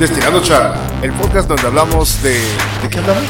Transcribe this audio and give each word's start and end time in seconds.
Destilando 0.00 0.42
Charla, 0.42 0.80
el 1.02 1.12
podcast 1.12 1.46
donde 1.46 1.66
hablamos 1.66 2.22
de... 2.22 2.30
¿De 2.30 2.88
qué 2.90 2.98
hablamos? 3.00 3.22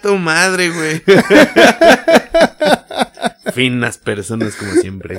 Tu 0.00 0.16
madre, 0.18 0.70
güey. 0.70 1.02
Finas 3.52 3.98
personas 3.98 4.54
como 4.54 4.70
siempre. 4.74 5.18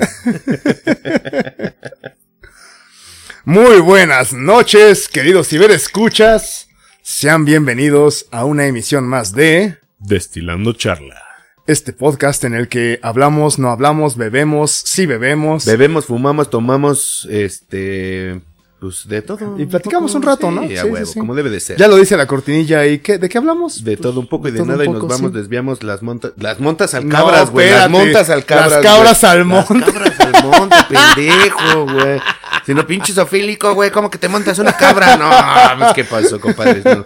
Muy 3.44 3.80
buenas 3.80 4.32
noches, 4.32 5.10
queridos 5.10 5.48
ciberescuchas. 5.48 6.68
Sean 7.02 7.44
bienvenidos 7.44 8.24
a 8.30 8.46
una 8.46 8.66
emisión 8.66 9.06
más 9.06 9.34
de... 9.34 9.76
Destilando 9.98 10.72
charla. 10.72 11.20
Este 11.66 11.92
podcast 11.92 12.44
en 12.44 12.54
el 12.54 12.68
que 12.68 12.98
hablamos, 13.02 13.58
no 13.58 13.68
hablamos, 13.68 14.16
bebemos, 14.16 14.70
sí 14.70 15.04
bebemos. 15.04 15.66
Bebemos, 15.66 16.06
fumamos, 16.06 16.48
tomamos, 16.48 17.28
este... 17.30 18.40
Pues 18.84 19.08
de 19.08 19.22
todo. 19.22 19.54
Y 19.58 19.64
platicamos 19.64 20.14
un 20.14 20.20
poco, 20.20 20.30
rato, 20.34 20.48
sí, 20.50 20.54
¿no? 20.54 20.60
a 20.62 20.66
Sí, 20.82 20.88
huevo, 20.90 21.06
sí, 21.06 21.18
como 21.18 21.34
debe 21.34 21.48
de 21.48 21.58
ser. 21.58 21.78
ya 21.78 21.88
lo 21.88 21.96
dice 21.96 22.18
la 22.18 22.26
cortinilla 22.26 22.84
y 22.86 22.98
¿qué, 22.98 23.16
¿de 23.16 23.30
qué 23.30 23.38
hablamos? 23.38 23.82
De 23.82 23.96
todo 23.96 24.20
un 24.20 24.26
poco 24.26 24.48
y 24.48 24.50
de, 24.50 24.62
nada 24.62 24.84
y 24.84 24.88
nos 24.88 25.06
vamos, 25.08 25.32
desviamos 25.32 25.82
las 25.82 26.02
montas, 26.02 26.32
las 26.36 26.60
montas 26.60 26.92
al 26.94 27.08
cabras, 27.08 27.48
güey, 27.50 27.70
las 27.70 27.88
montas 27.88 28.28
al 28.28 28.44
cabras. 28.44 28.70
Las 28.72 28.82
cabras 28.82 29.24
al 29.24 29.44
monte. 29.46 29.74
Las 29.78 29.90
cabras 29.92 30.20
al 30.20 30.44
monte, 30.44 30.76
pendejo, 30.88 31.84
güey. 31.86 32.20
Si 32.66 32.74
no 32.74 32.86
pinches 32.86 33.16
ofílico, 33.18 33.72
güey, 33.74 33.90
¿cómo 33.90 34.10
que 34.10 34.18
te 34.18 34.28
montas 34.28 34.58
una 34.58 34.76
cabra? 34.76 35.16
No, 35.16 35.30
pues 35.78 35.92
qué 35.94 36.04
pasó, 36.04 36.38
compadre. 36.40 36.82
No. 36.84 37.04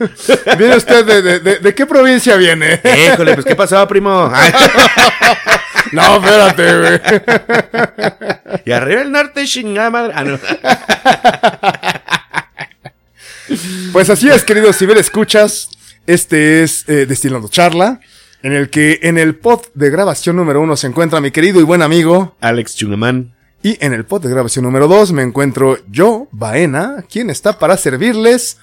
¿Viene 0.56 0.76
usted 0.76 1.04
de, 1.04 1.22
de, 1.22 1.40
de- 1.40 1.58
de 1.58 1.74
qué 1.74 1.86
provincia 1.86 2.36
viene? 2.36 2.80
Híjole, 3.12 3.34
pues 3.34 3.46
qué 3.46 3.54
pasó, 3.54 3.86
primo. 3.86 4.30
Ay, 4.32 4.52
No, 5.92 6.16
espérate, 6.16 6.78
güey. 6.78 7.00
y 8.64 8.72
arriba 8.72 9.02
el 9.02 9.12
norte, 9.12 9.44
chingada 9.46 9.90
madre. 9.90 10.12
Ah, 10.14 10.24
no. 10.24 10.38
Pues 13.92 14.10
así 14.10 14.28
es, 14.28 14.44
queridos 14.44 14.76
ciberescuchas. 14.78 15.70
Este 16.06 16.62
es 16.62 16.84
eh, 16.88 17.06
Destilando 17.06 17.48
Charla, 17.48 18.00
en 18.42 18.52
el 18.52 18.70
que 18.70 19.00
en 19.02 19.18
el 19.18 19.34
pod 19.36 19.60
de 19.74 19.90
grabación 19.90 20.36
número 20.36 20.60
uno 20.60 20.76
se 20.76 20.86
encuentra 20.86 21.20
mi 21.20 21.30
querido 21.30 21.60
y 21.60 21.64
buen 21.64 21.82
amigo. 21.82 22.36
Alex 22.40 22.76
Chungamán. 22.76 23.34
Y 23.62 23.76
en 23.84 23.92
el 23.92 24.04
pod 24.04 24.22
de 24.22 24.30
grabación 24.30 24.64
número 24.64 24.86
dos 24.88 25.12
me 25.12 25.22
encuentro 25.22 25.78
yo, 25.90 26.28
Baena, 26.30 27.04
quien 27.10 27.28
está 27.30 27.58
para 27.58 27.76
servirles. 27.76 28.58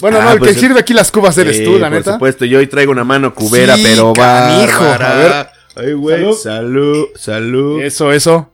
Bueno, 0.00 0.18
Ah, 0.20 0.24
no, 0.24 0.32
el 0.32 0.38
pues, 0.38 0.54
que 0.54 0.60
sirve 0.60 0.80
aquí 0.80 0.92
las 0.94 1.10
cubas 1.10 1.36
eres 1.38 1.62
tú, 1.62 1.78
la 1.78 1.88
por 1.88 1.98
neta. 1.98 2.12
supuesto, 2.14 2.44
yo 2.46 2.58
hoy 2.58 2.66
traigo 2.66 2.90
una 2.92 3.04
mano 3.04 3.34
cubera, 3.34 3.76
Sí, 3.76 3.82
pero 3.84 4.12
va. 4.14 4.48
A 4.48 5.14
ver. 5.14 5.48
Ay, 5.76 5.92
güey. 5.92 6.32
Salud, 6.34 7.08
salud. 7.14 7.82
Eso, 7.82 8.12
eso. 8.12 8.50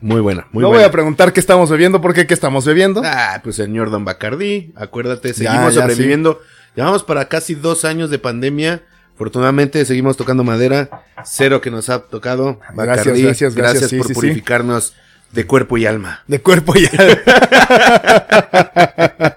Muy 0.00 0.20
buena, 0.20 0.46
muy 0.52 0.62
no 0.62 0.68
buena. 0.68 0.82
voy 0.82 0.88
a 0.88 0.90
preguntar 0.90 1.32
qué 1.32 1.40
estamos 1.40 1.70
bebiendo, 1.70 2.00
porque 2.00 2.26
qué 2.26 2.34
estamos 2.34 2.64
bebiendo. 2.64 3.02
Ah, 3.04 3.40
pues 3.42 3.56
señor 3.56 3.90
Don 3.90 4.04
Bacardí, 4.04 4.72
acuérdate, 4.76 5.28
Ya, 5.28 5.34
seguimos 5.34 5.74
ya, 5.74 5.82
sobreviviendo. 5.82 6.40
Llevamos 6.74 7.02
para 7.04 7.28
casi 7.28 7.54
dos 7.54 7.84
años 7.84 8.10
de 8.10 8.18
pandemia. 8.18 8.82
Afortunadamente 9.14 9.84
seguimos 9.84 10.16
tocando 10.16 10.44
madera. 10.44 11.04
Cero 11.24 11.60
que 11.60 11.70
nos 11.70 11.90
ha 11.90 12.00
tocado. 12.00 12.60
Gracias, 12.74 13.18
gracias, 13.18 13.54
gracias, 13.54 13.90
sí, 13.90 13.98
por 13.98 14.06
sí, 14.06 14.14
sí. 14.14 14.20
purificarnos 14.20 14.94
de 15.32 15.46
cuerpo 15.46 15.76
y 15.76 15.84
alma. 15.86 16.22
De 16.26 16.40
cuerpo 16.40 16.74
y 16.76 16.86
alma. 16.86 17.20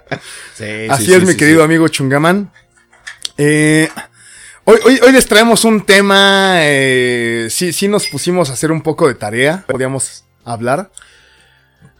Sí, 0.54 0.86
Así 0.88 1.06
sí, 1.06 1.12
es, 1.14 1.18
sí, 1.20 1.26
mi 1.26 1.32
sí, 1.32 1.38
querido 1.38 1.58
sí. 1.58 1.64
amigo 1.64 1.88
Chungamán. 1.88 2.52
Eh, 3.36 3.88
hoy, 4.64 4.78
hoy, 4.84 5.00
hoy 5.04 5.12
les 5.12 5.26
traemos 5.26 5.64
un 5.64 5.80
tema. 5.84 6.56
Eh, 6.60 7.48
sí, 7.50 7.72
sí 7.72 7.88
nos 7.88 8.06
pusimos 8.06 8.50
a 8.50 8.54
hacer 8.54 8.72
un 8.72 8.82
poco 8.82 9.08
de 9.08 9.14
tarea. 9.14 9.64
Podíamos 9.66 10.24
hablar. 10.44 10.90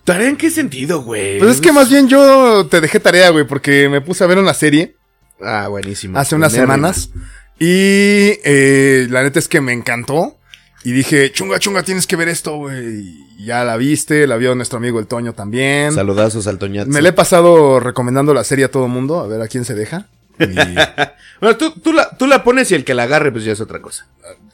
¿Tarea 0.04 0.28
en 0.28 0.36
qué 0.36 0.50
sentido, 0.50 1.02
güey? 1.02 1.38
Pues 1.38 1.56
es 1.56 1.60
que 1.60 1.72
más 1.72 1.88
bien 1.88 2.08
yo 2.08 2.66
te 2.70 2.80
dejé 2.80 3.00
tarea, 3.00 3.30
güey, 3.30 3.46
porque 3.46 3.88
me 3.88 4.00
puse 4.02 4.22
a 4.22 4.26
ver 4.26 4.38
una 4.38 4.52
serie 4.52 4.96
Ah, 5.40 5.68
buenísimo. 5.68 6.18
hace 6.18 6.34
unas 6.34 6.52
semanas. 6.52 7.10
Y 7.58 8.38
eh, 8.44 9.06
la 9.10 9.22
neta 9.22 9.38
es 9.38 9.48
que 9.48 9.60
me 9.60 9.72
encantó. 9.72 10.36
Y 10.84 10.92
dije, 10.92 11.32
chunga, 11.32 11.58
chunga, 11.58 11.82
tienes 11.82 12.06
que 12.06 12.16
ver 12.16 12.28
esto, 12.28 12.56
güey. 12.56 13.16
Y 13.38 13.46
ya 13.46 13.64
la 13.64 13.78
viste, 13.78 14.26
la 14.26 14.36
vio 14.36 14.54
nuestro 14.54 14.76
amigo 14.76 15.00
el 15.00 15.06
Toño 15.06 15.32
también. 15.32 15.92
Saludazos 15.94 16.46
al 16.46 16.58
Toñazo. 16.58 16.90
Me 16.90 17.00
le 17.00 17.08
he 17.08 17.12
pasado 17.14 17.80
recomendando 17.80 18.34
la 18.34 18.44
serie 18.44 18.66
a 18.66 18.70
todo 18.70 18.86
mundo, 18.88 19.20
a 19.20 19.26
ver 19.26 19.40
a 19.40 19.48
quién 19.48 19.64
se 19.64 19.74
deja. 19.74 20.08
Y, 20.38 20.46
Bueno, 21.40 21.56
tú, 21.58 21.72
tú, 21.72 21.92
la, 21.92 22.08
tú 22.10 22.26
la 22.26 22.42
pones 22.42 22.70
y 22.70 22.74
el 22.74 22.84
que 22.84 22.94
la 22.94 23.02
agarre, 23.04 23.30
pues 23.30 23.44
ya 23.44 23.52
es 23.52 23.60
otra 23.60 23.80
cosa. 23.80 24.06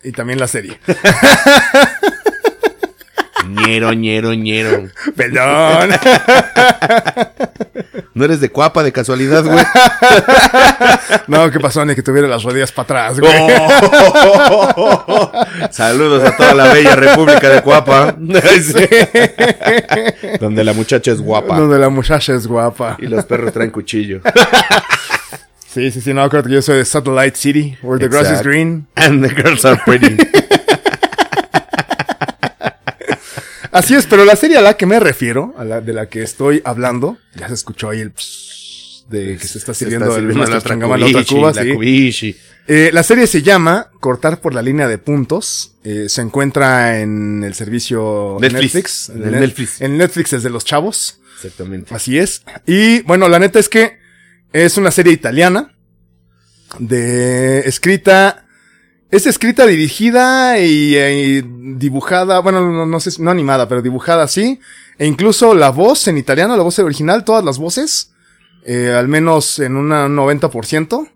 y 0.02 0.12
también 0.12 0.40
la 0.40 0.48
serie. 0.48 0.80
ñero, 3.48 3.92
ñero, 3.92 4.34
ñero. 4.34 4.88
Perdón. 5.16 5.90
¿No 8.14 8.24
eres 8.24 8.40
de 8.40 8.50
cuapa 8.50 8.82
de 8.82 8.92
casualidad, 8.92 9.44
güey? 9.44 9.64
No, 11.26 11.50
¿qué 11.50 11.60
pasó? 11.60 11.84
Ni 11.84 11.94
que 11.94 12.02
tuviera 12.02 12.28
las 12.28 12.42
rodillas 12.42 12.72
para 12.72 13.06
atrás, 13.08 13.20
güey. 13.20 13.32
Saludos 15.70 16.24
a 16.28 16.36
toda 16.36 16.54
la 16.54 16.72
bella 16.72 16.96
República 16.96 17.48
de 17.48 17.62
Cuapa. 17.62 18.16
Sí. 18.62 18.86
Donde 20.40 20.64
la 20.64 20.72
muchacha 20.72 21.12
es 21.12 21.20
guapa. 21.20 21.56
Donde 21.58 21.78
la 21.78 21.88
muchacha 21.88 22.34
es 22.34 22.46
guapa. 22.46 22.96
Y 22.98 23.06
los 23.06 23.24
perros 23.24 23.52
traen 23.52 23.70
cuchillo. 23.70 24.20
Sí, 25.72 25.90
sí, 25.92 26.00
sí, 26.00 26.12
no, 26.12 26.28
creo 26.28 26.42
que 26.42 26.50
yo 26.50 26.60
soy 26.62 26.78
de 26.78 26.84
Satellite 26.84 27.36
City, 27.36 27.76
where 27.82 28.00
the 28.00 28.08
grass 28.08 28.28
is 28.32 28.42
green. 28.42 28.88
And 28.96 29.24
the 29.24 29.32
girls 29.32 29.64
are 29.64 29.80
pretty. 29.84 30.16
Así 33.70 33.94
es, 33.94 34.06
pero 34.06 34.24
la 34.24 34.34
serie 34.34 34.58
a 34.58 34.62
la 34.62 34.76
que 34.76 34.84
me 34.86 34.98
refiero, 34.98 35.54
a 35.56 35.64
la 35.64 35.80
de 35.80 35.92
la 35.92 36.06
que 36.06 36.24
estoy 36.24 36.60
hablando, 36.64 37.18
ya 37.36 37.46
se 37.46 37.54
escuchó 37.54 37.90
ahí 37.90 38.00
el 38.00 38.10
pss 38.10 39.06
de 39.10 39.36
que 39.36 39.46
se 39.46 39.58
está 39.58 39.72
sirviendo, 39.72 40.06
está 40.06 40.18
el 40.18 40.22
sirviendo 40.22 40.50
la 40.50 40.58
otra 40.58 40.74
en 40.74 40.80
la 40.80 40.86
otra 40.88 41.06
cubishi, 41.06 41.34
cuba, 41.34 41.52
la 41.52 41.62
sí. 41.62 41.72
cubishi. 41.72 42.36
Eh, 42.66 42.90
la 42.92 43.04
serie 43.04 43.28
se 43.28 43.42
llama 43.42 43.90
Cortar 44.00 44.40
por 44.40 44.54
la 44.54 44.62
línea 44.62 44.88
de 44.88 44.98
puntos. 44.98 45.76
Eh, 45.84 46.06
se 46.08 46.20
encuentra 46.20 46.98
en 47.00 47.44
el 47.44 47.54
servicio 47.54 48.38
Netflix. 48.40 48.62
Netflix. 48.62 49.08
En 49.08 49.22
el 49.22 49.40
Netflix. 49.40 49.80
En 49.80 49.98
Netflix 49.98 50.32
es 50.32 50.42
de 50.42 50.50
los 50.50 50.64
chavos. 50.64 51.20
Exactamente. 51.36 51.94
Así 51.94 52.18
es. 52.18 52.42
Y 52.66 53.02
bueno, 53.02 53.28
la 53.28 53.38
neta 53.38 53.60
es 53.60 53.68
que 53.68 53.99
es 54.52 54.76
una 54.76 54.90
serie 54.90 55.12
italiana. 55.12 55.74
De 56.78 57.60
escrita. 57.60 58.46
Es 59.10 59.26
escrita, 59.26 59.66
dirigida 59.66 60.60
y, 60.60 60.94
eh, 60.94 61.44
dibujada. 61.44 62.38
Bueno, 62.40 62.70
no, 62.70 62.86
no 62.86 63.00
sé, 63.00 63.20
no 63.20 63.30
animada, 63.30 63.68
pero 63.68 63.82
dibujada 63.82 64.22
así. 64.22 64.60
E 64.98 65.06
incluso 65.06 65.54
la 65.54 65.70
voz 65.70 66.06
en 66.06 66.16
italiano, 66.16 66.56
la 66.56 66.62
voz 66.62 66.78
original, 66.78 67.24
todas 67.24 67.44
las 67.44 67.58
voces. 67.58 68.12
eh, 68.64 68.92
al 68.92 69.08
menos 69.08 69.58
en 69.58 69.76
un 69.76 69.88
90%. 69.90 71.08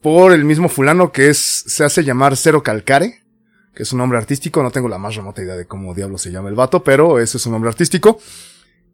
Por 0.00 0.32
el 0.32 0.44
mismo 0.46 0.68
fulano 0.70 1.12
que 1.12 1.28
es, 1.28 1.38
se 1.66 1.84
hace 1.84 2.02
llamar 2.02 2.36
Cero 2.36 2.62
Calcare. 2.62 3.20
Que 3.74 3.82
es 3.84 3.92
un 3.92 3.98
nombre 3.98 4.18
artístico. 4.18 4.62
No 4.62 4.70
tengo 4.70 4.88
la 4.88 4.98
más 4.98 5.14
remota 5.14 5.42
idea 5.42 5.56
de 5.56 5.66
cómo 5.66 5.94
diablo 5.94 6.18
se 6.18 6.32
llama 6.32 6.48
el 6.48 6.54
vato, 6.56 6.82
pero 6.82 7.20
ese 7.20 7.36
es 7.36 7.46
un 7.46 7.52
nombre 7.52 7.68
artístico. 7.68 8.18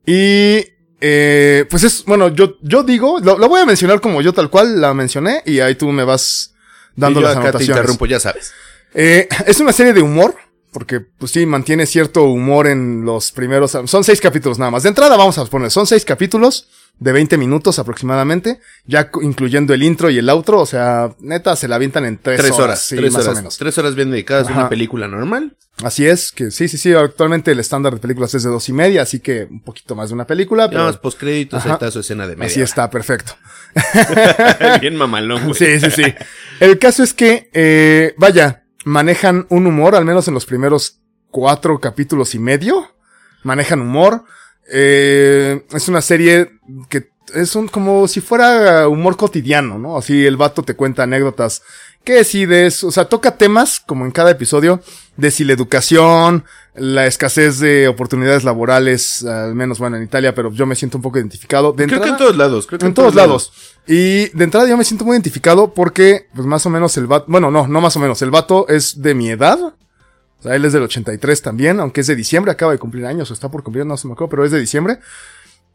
Y 0.05 0.65
eh, 1.01 1.65
pues 1.69 1.83
es, 1.85 2.05
bueno, 2.05 2.29
yo, 2.29 2.57
yo 2.63 2.83
digo, 2.83 3.19
lo, 3.21 3.39
lo 3.39 3.49
voy 3.49 3.61
a 3.61 3.67
mencionar 3.67 4.01
como 4.01 4.23
yo 4.23 4.33
tal 4.33 4.51
cual 4.51 4.81
la 4.81 4.95
mencioné 4.95 5.43
y 5.45 5.61
ahí 5.61 5.75
tú 5.75 5.89
me 5.93 6.05
vas 6.05 6.55
dando 6.95 7.21
y 7.21 7.23
yo 7.23 7.29
las 7.29 7.37
acá 7.37 7.43
te 7.43 7.49
anotaciones. 7.49 7.77
interrumpo, 7.77 8.07
ya 8.07 8.21
sabes. 8.21 8.53
Eh, 8.95 9.29
es 9.47 9.61
una 9.61 9.73
serie 9.73 9.93
de 9.93 10.01
humor, 10.01 10.35
porque 10.77 11.01
pues 11.01 11.33
sí, 11.33 11.47
mantiene 11.47 11.87
cierto 11.87 12.25
humor 12.25 12.67
en 12.67 13.03
los 13.07 13.33
primeros, 13.33 13.71
son 13.87 14.05
seis 14.05 14.21
capítulos 14.21 14.59
nada 14.59 14.71
más. 14.71 14.83
De 14.83 14.91
entrada 14.91 15.17
vamos 15.17 15.39
a 15.39 15.47
poner, 15.47 15.71
son 15.71 15.87
seis 15.87 16.05
capítulos 16.05 16.69
de 16.99 17.13
20 17.13 17.39
minutos 17.39 17.79
aproximadamente, 17.79 18.61
ya 18.85 19.11
incluyendo 19.23 19.73
el 19.73 19.83
intro 19.83 20.11
y 20.11 20.19
el 20.19 20.29
outro, 20.29 20.61
o 20.61 20.67
sea, 20.67 21.15
neta 21.19 21.57
se 21.57 21.67
la 21.67 21.77
avientan 21.77 22.05
en 22.05 22.19
tres, 22.19 22.41
Tres, 22.41 22.51
horas, 22.51 22.61
horas, 22.61 22.83
sí, 22.83 22.97
tres 22.97 23.11
más 23.11 23.23
horas. 23.23 23.33
o 23.33 23.37
menos. 23.37 23.57
Tres 23.57 23.79
horas 23.79 23.95
bien 23.95 24.11
dedicadas 24.11 24.49
a 24.51 24.53
una 24.53 24.69
película 24.69 25.09
normal. 25.09 25.57
Así 25.83 26.07
es, 26.07 26.31
que 26.31 26.51
sí, 26.51 26.69
sí, 26.69 26.77
sí, 26.77 26.93
actualmente 26.93 27.53
el 27.53 27.61
estándar 27.61 27.95
de 27.95 27.99
películas 28.01 28.35
es 28.35 28.43
de 28.43 28.51
dos 28.51 28.69
y 28.69 28.75
media, 28.75 29.01
así 29.01 29.21
que 29.21 29.49
un 29.51 29.63
poquito 29.63 29.95
más 29.95 30.11
de 30.11 30.15
una 30.15 30.27
película, 30.27 30.69
pero 30.69 30.81
Nada 30.81 30.91
más 30.91 31.01
postcréditos, 31.01 31.65
ahí 31.65 31.73
está 31.73 31.91
su 31.91 32.01
escena 32.01 32.29
de 32.29 32.37
media. 32.37 32.51
así 32.53 32.61
está, 32.61 32.91
perfecto. 32.91 33.33
bien 34.83 34.95
mamalón, 34.97 35.43
güey. 35.45 35.55
Sí, 35.55 35.81
sí, 35.81 35.91
sí. 35.91 36.15
El 36.61 36.79
caso 36.79 37.03
es 37.03 37.15
que, 37.15 37.49
eh, 37.55 38.15
vaya, 38.19 38.66
manejan 38.87 39.47
un 39.51 39.67
humor, 39.67 39.97
al 39.97 40.05
menos 40.05 40.29
en 40.29 40.35
los 40.35 40.47
primeros 40.47 41.01
cuatro 41.33 41.81
capítulos 41.81 42.37
y 42.37 42.39
medio. 42.39 42.95
Manejan 43.43 43.81
humor. 43.81 44.25
Eh, 44.73 45.67
es 45.73 45.89
una 45.89 46.01
serie 46.01 46.61
que 46.89 47.11
es 47.35 47.57
un, 47.57 47.67
como 47.67 48.07
si 48.07 48.21
fuera 48.21 48.87
humor 48.87 49.17
cotidiano, 49.17 49.77
¿no? 49.77 49.97
Así 49.97 50.25
el 50.25 50.37
vato 50.37 50.63
te 50.63 50.75
cuenta 50.75 51.03
anécdotas 51.03 51.63
que 52.07 52.23
si 52.23 52.47
de 52.47 52.67
eso, 52.67 52.87
o 52.87 52.93
sea, 52.93 53.07
toca 53.07 53.37
temas, 53.37 53.81
como 53.81 54.05
en 54.05 54.13
cada 54.13 54.31
episodio, 54.31 54.81
de 55.17 55.33
si 55.33 55.43
la 55.43 55.55
educación, 55.55 56.45
la 56.77 57.07
escasez 57.07 57.59
de 57.59 57.89
oportunidades 57.89 58.45
laborales, 58.45 59.25
al 59.25 59.57
menos, 59.57 59.81
bueno, 59.81 59.97
en 59.97 60.05
Italia, 60.05 60.33
pero 60.33 60.53
yo 60.53 60.67
me 60.67 60.77
siento 60.77 60.99
un 60.99 61.03
poco 61.03 61.19
identificado. 61.19 61.73
De 61.73 61.87
Creo 61.87 62.01
que 62.01 62.11
en 62.11 62.17
todos 62.17 62.37
lados. 62.37 62.69
Creo 62.69 62.79
que 62.79 62.87
en 62.87 62.95
todos 62.95 63.17
lados. 63.17 63.76
Y 63.87 64.29
de 64.37 64.45
entrada 64.45 64.69
yo 64.69 64.77
me 64.77 64.85
siento 64.85 65.05
muy 65.05 65.15
identificado 65.15 65.73
porque, 65.73 66.27
pues 66.35 66.47
más 66.47 66.67
o 66.67 66.71
menos 66.71 66.97
el 66.97 67.07
vato, 67.07 67.27
bueno, 67.29 67.51
no, 67.51 67.69
no 67.69 67.81
más 67.81 67.97
o 67.97 68.01
menos, 68.01 68.21
el 68.23 68.31
vato 68.31 68.67
es 68.69 69.01
de 69.01 69.15
mi 69.15 69.31
edad. 69.31 69.59
O 69.61 70.43
sea, 70.43 70.55
él 70.57 70.65
es 70.65 70.73
del 70.73 70.83
83 70.83 71.41
también, 71.43 71.79
aunque 71.81 72.01
es 72.01 72.07
de 72.09 72.17
diciembre, 72.17 72.51
acaba 72.53 72.73
de 72.73 72.79
cumplir 72.79 73.07
años 73.07 73.31
o 73.31 73.35
está 73.35 73.49
por 73.51 73.63
cumplir, 73.63 73.87
no 73.87 73.97
se 73.97 74.07
me 74.09 74.15
acuerdo, 74.15 74.31
pero 74.31 74.45
es 74.45 74.51
de 74.51 74.61
diciembre. 74.61 74.99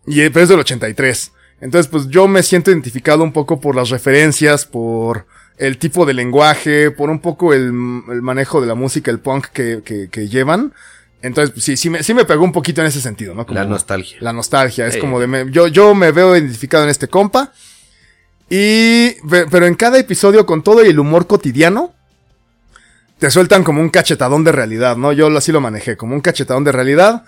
Y, 0.06 0.28
pero 0.30 0.44
es 0.44 0.50
del 0.50 0.60
83. 0.60 1.32
Entonces, 1.62 1.90
pues 1.90 2.08
yo 2.10 2.28
me 2.28 2.44
siento 2.44 2.72
identificado 2.72 3.24
un 3.24 3.32
poco 3.34 3.60
por 3.62 3.76
las 3.76 3.90
referencias, 3.90 4.66
por 4.66 5.26
el 5.58 5.78
tipo 5.78 6.06
de 6.06 6.14
lenguaje, 6.14 6.90
por 6.92 7.10
un 7.10 7.20
poco 7.22 7.54
el, 7.54 7.66
el 8.10 8.22
manejo 8.22 8.60
de 8.62 8.68
la 8.68 8.76
música, 8.76 9.12
el 9.12 9.20
punk 9.20 9.48
que, 9.48 9.82
que, 9.86 10.10
que 10.10 10.28
llevan. 10.28 10.74
Entonces, 11.22 11.52
pues, 11.52 11.64
sí, 11.64 11.78
sí 11.78 11.90
me, 11.92 12.02
sí 12.02 12.16
me 12.16 12.26
pegó 12.26 12.44
un 12.44 12.52
poquito 12.52 12.82
en 12.82 12.88
ese 12.88 13.00
sentido, 13.00 13.36
¿no? 13.36 13.46
Como 13.46 13.60
La 13.60 13.66
nostalgia. 13.66 14.18
La 14.22 14.34
nostalgia. 14.34 14.88
Es 14.88 14.98
como 14.98 15.20
de, 15.20 15.28
me- 15.28 15.52
yo, 15.52 15.68
yo 15.68 15.94
me 15.94 16.12
veo 16.12 16.36
identificado 16.36 16.84
en 16.84 16.90
este 16.90 17.08
compa. 17.08 17.54
Y, 18.54 19.12
pe- 19.30 19.46
pero 19.50 19.66
en 19.66 19.76
cada 19.76 19.98
episodio, 19.98 20.46
con 20.46 20.62
todo 20.62 20.84
y 20.84 20.90
el 20.90 21.00
humor 21.00 21.26
cotidiano, 21.26 21.94
te 23.18 23.32
sueltan 23.32 23.64
como 23.64 23.80
un 23.82 23.88
cachetadón 23.90 24.44
de 24.44 24.52
realidad, 24.52 24.98
¿no? 24.98 25.14
Yo 25.14 25.28
así 25.38 25.54
lo 25.54 25.62
manejé, 25.62 25.96
como 25.96 26.16
un 26.16 26.22
cachetadón 26.22 26.66
de 26.66 26.74
realidad. 26.74 27.24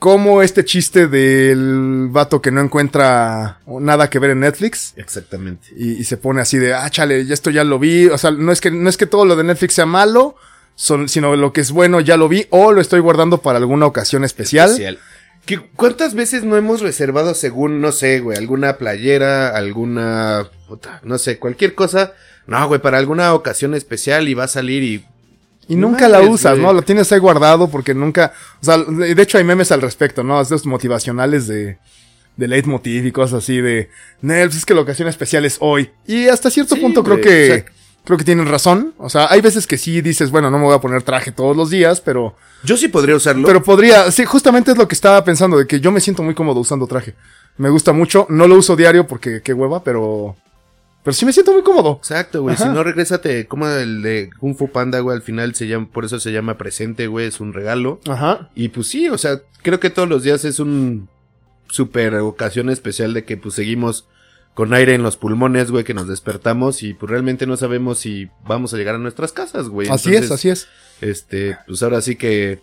Como 0.00 0.42
este 0.42 0.64
chiste 0.64 1.06
del 1.06 2.08
vato 2.10 2.42
que 2.42 2.50
no 2.50 2.60
encuentra 2.60 3.60
nada 3.66 4.10
que 4.10 4.18
ver 4.18 4.32
en 4.32 4.40
Netflix. 4.40 4.92
Exactamente. 4.96 5.68
Y, 5.76 5.92
y 5.92 6.04
se 6.04 6.16
pone 6.18 6.40
así 6.42 6.58
de, 6.58 6.74
ah, 6.74 6.90
chale, 6.90 7.20
esto 7.32 7.48
ya 7.50 7.62
lo 7.64 7.78
vi. 7.78 8.06
O 8.08 8.18
sea, 8.18 8.30
no 8.32 8.50
es 8.52 8.60
que, 8.60 8.70
no 8.70 8.90
es 8.90 8.96
que 8.98 9.06
todo 9.06 9.24
lo 9.24 9.36
de 9.36 9.44
Netflix 9.44 9.74
sea 9.74 9.86
malo, 9.86 10.34
son- 10.74 11.08
sino 11.08 11.34
lo 11.36 11.52
que 11.54 11.62
es 11.62 11.70
bueno 11.70 12.00
ya 12.00 12.16
lo 12.18 12.28
vi 12.28 12.46
o 12.50 12.72
lo 12.72 12.80
estoy 12.82 13.00
guardando 13.00 13.38
para 13.38 13.56
alguna 13.58 13.86
ocasión 13.86 14.22
especial. 14.24 14.68
Especial. 14.70 14.98
¿Qué- 15.46 15.60
¿Cuántas 15.76 16.14
veces 16.14 16.44
no 16.44 16.56
hemos 16.58 16.82
reservado 16.82 17.32
según, 17.34 17.80
no 17.80 17.90
sé, 17.92 18.20
güey, 18.20 18.36
alguna 18.36 18.76
playera, 18.76 19.48
alguna, 19.56 20.46
puta, 20.66 21.00
no 21.04 21.18
sé, 21.18 21.38
cualquier 21.38 21.74
cosa? 21.74 22.12
No, 22.46 22.66
güey, 22.68 22.80
para 22.80 22.98
alguna 22.98 23.34
ocasión 23.34 23.74
especial 23.74 24.28
y 24.28 24.34
va 24.34 24.44
a 24.44 24.48
salir 24.48 24.82
y... 24.82 25.04
Y 25.68 25.74
nunca 25.76 26.08
la 26.08 26.20
usas, 26.20 26.52
güey. 26.52 26.62
¿no? 26.62 26.72
Lo 26.72 26.82
tienes 26.82 27.10
ahí 27.10 27.18
guardado 27.18 27.68
porque 27.68 27.92
nunca. 27.92 28.32
O 28.62 28.64
sea, 28.64 28.78
de 28.78 29.20
hecho 29.20 29.38
hay 29.38 29.44
memes 29.44 29.72
al 29.72 29.82
respecto, 29.82 30.22
¿no? 30.22 30.40
Estos 30.40 30.64
motivacionales 30.64 31.46
de. 31.48 31.78
De 32.36 32.46
leitmotiv 32.46 33.06
y 33.06 33.12
cosas 33.12 33.42
así 33.42 33.60
de. 33.60 33.90
Nel, 34.20 34.50
es 34.50 34.64
que 34.64 34.74
la 34.74 34.82
ocasión 34.82 35.08
especial 35.08 35.44
es 35.44 35.56
hoy. 35.60 35.90
Y 36.06 36.28
hasta 36.28 36.50
cierto 36.50 36.76
Sí, 36.76 36.80
punto 36.80 37.02
creo 37.02 37.20
que. 37.20 37.64
Creo 38.04 38.16
que 38.16 38.24
tienen 38.24 38.46
razón. 38.46 38.94
O 38.98 39.10
sea, 39.10 39.26
hay 39.28 39.40
veces 39.40 39.66
que 39.66 39.76
sí 39.76 40.00
dices, 40.00 40.30
bueno, 40.30 40.48
no 40.48 40.58
me 40.58 40.64
voy 40.66 40.74
a 40.74 40.80
poner 40.80 41.02
traje 41.02 41.32
todos 41.32 41.56
los 41.56 41.70
días, 41.70 42.00
pero. 42.00 42.36
Yo 42.62 42.76
sí 42.76 42.86
podría 42.86 43.16
usarlo. 43.16 43.48
Pero 43.48 43.64
podría. 43.64 44.12
Sí, 44.12 44.24
justamente 44.24 44.70
es 44.70 44.78
lo 44.78 44.86
que 44.86 44.94
estaba 44.94 45.24
pensando, 45.24 45.58
de 45.58 45.66
que 45.66 45.80
yo 45.80 45.90
me 45.90 46.00
siento 46.00 46.22
muy 46.22 46.34
cómodo 46.34 46.60
usando 46.60 46.86
traje. 46.86 47.14
Me 47.56 47.70
gusta 47.70 47.92
mucho. 47.92 48.26
No 48.28 48.46
lo 48.46 48.54
uso 48.54 48.76
diario 48.76 49.08
porque 49.08 49.42
qué 49.42 49.52
hueva, 49.52 49.82
pero. 49.82 50.36
Pero 51.06 51.14
sí 51.14 51.24
me 51.24 51.32
siento 51.32 51.52
muy 51.52 51.62
cómodo. 51.62 51.98
Exacto, 51.98 52.42
güey. 52.42 52.56
Si 52.56 52.64
no, 52.64 52.82
regrésate 52.82 53.46
como 53.46 53.68
el 53.68 54.02
de 54.02 54.28
Kung 54.40 54.56
Fu 54.56 54.72
Panda, 54.72 54.98
güey. 54.98 55.14
Al 55.14 55.22
final 55.22 55.54
se 55.54 55.68
llama, 55.68 55.88
por 55.92 56.04
eso 56.04 56.18
se 56.18 56.32
llama 56.32 56.58
presente, 56.58 57.06
güey. 57.06 57.28
Es 57.28 57.38
un 57.38 57.52
regalo. 57.52 58.00
Ajá. 58.08 58.50
Y 58.56 58.70
pues 58.70 58.88
sí, 58.88 59.08
o 59.08 59.16
sea, 59.16 59.40
creo 59.62 59.78
que 59.78 59.90
todos 59.90 60.08
los 60.08 60.24
días 60.24 60.44
es 60.44 60.58
un 60.58 61.08
super 61.68 62.12
ocasión 62.16 62.70
especial 62.70 63.14
de 63.14 63.24
que 63.24 63.36
pues 63.36 63.54
seguimos 63.54 64.08
con 64.54 64.74
aire 64.74 64.94
en 64.94 65.04
los 65.04 65.16
pulmones, 65.16 65.70
güey, 65.70 65.84
que 65.84 65.94
nos 65.94 66.08
despertamos 66.08 66.82
y 66.82 66.92
pues 66.92 67.08
realmente 67.08 67.46
no 67.46 67.56
sabemos 67.56 68.00
si 68.00 68.28
vamos 68.44 68.74
a 68.74 68.76
llegar 68.76 68.96
a 68.96 68.98
nuestras 68.98 69.30
casas, 69.30 69.68
güey. 69.68 69.88
Así 69.88 70.12
es, 70.12 70.32
así 70.32 70.48
es. 70.48 70.66
Este, 71.00 71.56
pues 71.68 71.84
ahora 71.84 72.00
sí 72.00 72.16
que... 72.16 72.62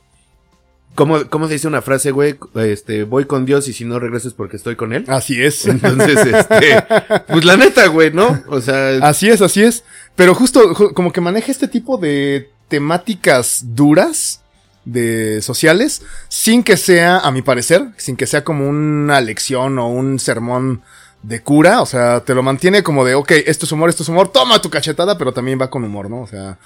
¿Cómo, 0.95 1.28
cómo 1.30 1.48
se 1.48 1.54
dice 1.54 1.68
una 1.68 1.81
frase, 1.81 2.12
güey? 2.12 2.36
Este, 2.56 3.04
voy 3.04 3.25
con 3.25 3.45
Dios 3.45 3.68
y 3.68 3.74
si 3.74 3.84
no 3.84 3.98
regreses 4.00 4.34
porque 4.34 4.57
estoy 4.57 4.75
con 4.75 4.94
él. 4.94 5.06
Así 5.07 5.42
es. 5.44 5.66
Entonces, 5.66 6.18
este, 6.25 6.84
pues 7.28 7.44
la 7.45 7.57
neta, 7.57 7.88
güey, 7.88 8.12
¿no? 8.13 8.44
O 8.48 8.62
sea, 8.62 8.90
Así 9.01 9.28
es, 9.30 9.42
así 9.42 9.63
es. 9.63 9.84
Pero 10.16 10.36
justo 10.36 10.74
ju- 10.75 10.94
como 10.94 11.12
que 11.12 11.22
maneja 11.22 11.51
este 11.51 11.68
tipo 11.68 11.98
de 11.98 12.51
temáticas 12.68 13.62
duras 13.75 14.42
de 14.86 15.42
sociales 15.42 16.01
sin 16.28 16.62
que 16.62 16.78
sea, 16.78 17.18
a 17.19 17.31
mi 17.31 17.42
parecer, 17.42 17.88
sin 17.98 18.16
que 18.16 18.28
sea 18.28 18.44
como 18.44 18.68
una 18.68 19.19
lección 19.22 19.80
o 19.80 19.88
un 19.88 20.19
sermón 20.19 20.84
de 21.24 21.42
cura. 21.42 21.81
O 21.81 21.86
sea, 21.88 22.19
te 22.19 22.36
lo 22.36 22.44
mantiene 22.44 22.84
como 22.84 23.04
de, 23.06 23.16
ok, 23.16 23.31
esto 23.48 23.66
es 23.66 23.72
humor, 23.72 23.89
esto 23.89 24.04
es 24.04 24.10
humor, 24.10 24.31
toma 24.31 24.62
tu 24.62 24.69
cachetada, 24.69 25.18
pero 25.18 25.34
también 25.34 25.60
va 25.60 25.69
con 25.69 25.84
humor, 25.84 26.10
¿no? 26.10 26.22
O 26.22 26.28
sea, 26.28 26.60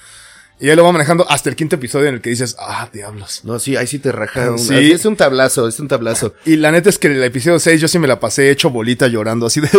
y 0.60 0.70
él 0.70 0.78
lo 0.78 0.84
va 0.84 0.92
manejando 0.92 1.30
hasta 1.30 1.50
el 1.50 1.56
quinto 1.56 1.76
episodio 1.76 2.08
en 2.08 2.16
el 2.16 2.22
que 2.22 2.30
dices, 2.32 2.56
ah, 2.60 2.90
diablos. 2.92 3.42
no, 3.44 3.60
sí, 3.60 3.76
ahí 3.76 3.86
sí 3.88 4.00
te 4.00 4.12
raja. 4.12 4.52
un- 4.52 4.60
Sí. 4.60 4.92
Es 4.92 5.06
un 5.06 5.16
tablazo, 5.16 5.68
es 5.68 5.80
un 5.80 5.88
tablazo. 5.88 6.34
Y 6.46 6.56
la 6.56 6.72
neta 6.72 6.90
es 6.90 6.98
que 6.98 7.08
en 7.08 7.14
el 7.14 7.24
episodio 7.24 7.60
6 7.60 7.80
yo 7.82 7.88
sí 7.88 8.00
me 8.00 8.08
la 8.08 8.20
pasé 8.20 8.50
hecho 8.50 8.70
bolita 8.70 9.08
llorando 9.08 9.46
así 9.48 9.62
de, 9.62 9.70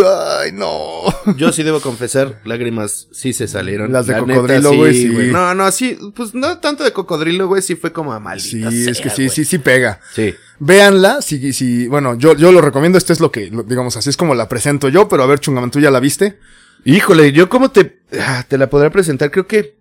ay, 0.41 0.53
no. 0.53 1.03
Yo 1.37 1.53
sí 1.53 1.63
debo 1.63 1.81
confesar, 1.81 2.41
lágrimas 2.45 3.09
sí 3.11 3.33
se 3.33 3.49
salieron. 3.49 3.93
Las 3.93 4.07
de 4.07 4.13
La 4.15 4.21
cocodrilo, 4.21 4.73
güey, 4.75 4.95
sí. 4.95 5.09
No, 5.33 5.55
no, 5.55 5.71
sí, 5.73 5.99
pues 6.15 6.35
no 6.35 6.59
tanto 6.59 6.85
de 6.85 6.93
cocodrilo, 6.93 7.49
güey, 7.49 7.63
sí 7.63 7.75
fue 7.75 7.93
como 7.93 8.13
a 8.13 8.21
maldita 8.21 8.71
Sí, 8.71 8.89
es 8.89 9.01
que 9.01 9.11
sí, 9.11 9.29
sí, 9.29 9.45
sí 9.45 9.59
pega. 9.59 10.01
Sí. 10.15 10.35
Véanla, 10.61 11.23
si, 11.23 11.53
si, 11.53 11.87
bueno, 11.89 12.17
yo, 12.19 12.35
yo 12.35 12.51
lo 12.53 12.61
recomiendo, 12.61 12.99
esto 12.99 13.13
es 13.13 13.21
lo 13.21 13.31
que, 13.31 13.51
digamos, 13.67 13.97
así 13.97 14.11
es 14.11 14.17
como 14.17 14.35
la 14.35 14.49
presento 14.49 14.89
yo, 14.89 15.09
pero 15.09 15.23
a 15.23 15.27
ver, 15.27 15.39
Chungaman, 15.41 15.71
¿tú 15.71 15.79
ya 15.81 15.91
la 15.91 16.01
viste? 16.01 16.39
Híjole, 16.85 17.33
yo 17.33 17.49
cómo 17.49 17.71
te, 17.71 18.01
ah, 18.21 18.45
te 18.49 18.59
la 18.59 18.69
podré 18.71 18.91
presentar, 18.91 19.31
creo 19.31 19.47
que, 19.47 19.78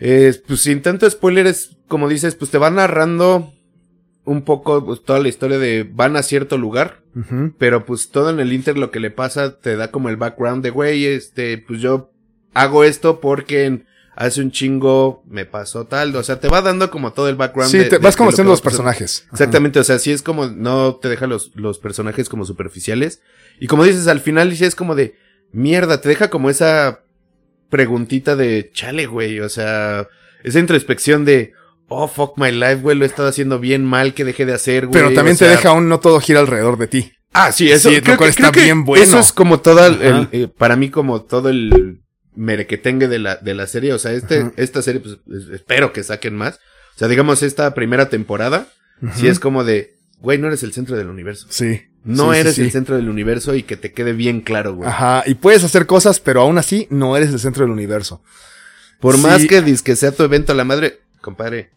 eh, 0.00 0.34
pues 0.46 0.60
sin 0.62 0.82
tanto 0.82 1.08
spoiler 1.08 1.46
es, 1.46 1.76
como 1.88 2.08
dices, 2.08 2.34
pues 2.34 2.50
te 2.50 2.58
va 2.58 2.70
narrando 2.70 3.52
un 4.24 4.42
poco 4.42 4.84
pues, 4.84 5.02
toda 5.02 5.18
la 5.20 5.28
historia 5.28 5.58
de 5.58 5.88
van 5.90 6.16
a 6.16 6.22
cierto 6.22 6.58
lugar, 6.58 7.02
pero 7.58 7.84
pues 7.84 8.10
todo 8.10 8.30
en 8.30 8.38
el 8.40 8.52
Inter 8.52 8.78
lo 8.78 8.90
que 8.90 9.00
le 9.00 9.10
pasa 9.10 9.58
te 9.58 9.76
da 9.76 9.90
como 9.90 10.08
el 10.08 10.16
background 10.16 10.62
de, 10.62 10.70
güey, 10.70 11.04
este, 11.06 11.58
pues 11.58 11.80
yo 11.80 12.12
hago 12.54 12.84
esto 12.84 13.20
porque 13.20 13.84
hace 14.14 14.40
un 14.42 14.50
chingo 14.50 15.22
me 15.26 15.46
pasó 15.46 15.86
tal, 15.86 16.14
o 16.14 16.22
sea, 16.22 16.38
te 16.40 16.48
va 16.48 16.60
dando 16.62 16.90
como 16.90 17.12
todo 17.12 17.28
el 17.28 17.36
background. 17.36 17.70
Sí, 17.70 17.78
de- 17.78 17.84
te 17.86 17.98
vas 17.98 18.14
de 18.14 18.18
conociendo 18.18 18.52
los 18.52 18.60
personajes. 18.60 19.22
Ajá. 19.26 19.32
Exactamente, 19.32 19.80
o 19.80 19.84
sea, 19.84 19.98
sí 19.98 20.12
es 20.12 20.22
como, 20.22 20.46
no 20.46 20.96
te 20.96 21.08
deja 21.08 21.26
los, 21.26 21.50
los 21.54 21.78
personajes 21.78 22.28
como 22.28 22.44
superficiales. 22.44 23.22
Y 23.58 23.66
como 23.66 23.84
dices, 23.84 24.06
al 24.08 24.20
final 24.20 24.54
sí 24.54 24.64
es 24.64 24.74
como 24.74 24.94
de, 24.94 25.14
mierda, 25.52 26.00
te 26.00 26.08
deja 26.10 26.28
como 26.30 26.50
esa 26.50 27.00
preguntita 27.70 28.36
de, 28.36 28.70
chale, 28.74 29.06
güey, 29.06 29.40
o 29.40 29.48
sea, 29.48 30.06
esa 30.44 30.58
introspección 30.58 31.24
de, 31.24 31.52
oh, 31.88 32.08
fuck 32.08 32.36
my 32.36 32.50
life, 32.52 32.76
güey, 32.82 32.96
lo 32.96 33.04
he 33.04 33.08
estado 33.08 33.28
haciendo 33.28 33.58
bien 33.58 33.84
mal, 33.84 34.12
que 34.14 34.24
dejé 34.24 34.44
de 34.46 34.52
hacer, 34.54 34.86
güey. 34.86 34.92
Pero 35.02 35.14
también 35.14 35.36
o 35.36 35.38
te 35.38 35.48
deja 35.48 35.72
un 35.72 35.88
no 35.88 36.00
todo 36.00 36.20
gira 36.20 36.40
alrededor 36.40 36.76
de 36.78 36.86
ti. 36.88 37.12
Ah, 37.32 37.52
sí, 37.52 37.70
eso 37.70 37.88
Sí, 37.90 37.96
lo 37.96 38.02
creo 38.02 38.16
cual 38.16 38.26
que- 38.28 38.30
está 38.30 38.42
creo 38.50 38.52
que 38.52 38.64
bien 38.64 38.84
bueno. 38.84 39.02
Eso 39.04 39.18
es 39.20 39.32
como 39.32 39.60
todo 39.60 39.86
el, 39.86 39.94
Ajá. 39.94 40.28
el, 40.32 40.42
eh, 40.42 40.48
para 40.48 40.74
mí 40.76 40.90
como 40.90 41.22
todo 41.22 41.48
el 41.48 42.00
merequetengue 42.34 43.06
de 43.08 43.18
la, 43.20 43.36
de 43.36 43.54
la 43.54 43.66
serie. 43.66 43.92
O 43.92 43.98
sea, 43.98 44.12
este, 44.12 44.40
Ajá. 44.40 44.52
esta 44.56 44.82
serie, 44.82 45.00
pues, 45.00 45.16
es- 45.28 45.48
espero 45.54 45.92
que 45.92 46.02
saquen 46.02 46.34
más. 46.34 46.56
O 46.96 46.98
sea, 46.98 47.06
digamos, 47.08 47.42
esta 47.42 47.72
primera 47.74 48.08
temporada, 48.08 48.66
sí 49.14 49.22
Ujú. 49.22 49.26
es 49.28 49.38
como 49.40 49.62
de, 49.64 49.94
güey, 50.20 50.38
no 50.38 50.46
eres 50.48 50.62
el 50.62 50.72
centro 50.72 50.96
del 50.96 51.08
universo. 51.08 51.46
Sí. 51.50 51.82
No 52.04 52.32
Sí, 52.32 52.38
eres 52.38 52.54
sí. 52.54 52.62
el 52.62 52.70
centro 52.70 52.96
del 52.96 53.08
universo 53.08 53.54
y 53.54 53.62
que 53.62 53.76
te 53.76 53.92
quede 53.92 54.12
bien 54.12 54.40
claro, 54.40 54.74
güey. 54.74 54.88
Ajá, 54.88 55.22
y 55.26 55.34
puedes 55.34 55.64
hacer 55.64 55.86
cosas, 55.86 56.18
pero 56.20 56.40
aún 56.42 56.56
así 56.58 56.86
no 56.90 57.16
eres 57.16 57.30
el 57.30 57.38
centro 57.40 57.64
del 57.64 57.72
universo. 57.72 58.22
Por 59.00 59.18
más 59.18 59.46
que 59.46 59.62
dis 59.62 59.82
que 59.82 59.96
sea 59.96 60.12
tu 60.12 60.22
evento 60.22 60.52
a 60.52 60.54
la 60.54 60.64
madre, 60.64 61.00
compadre, 61.20 61.70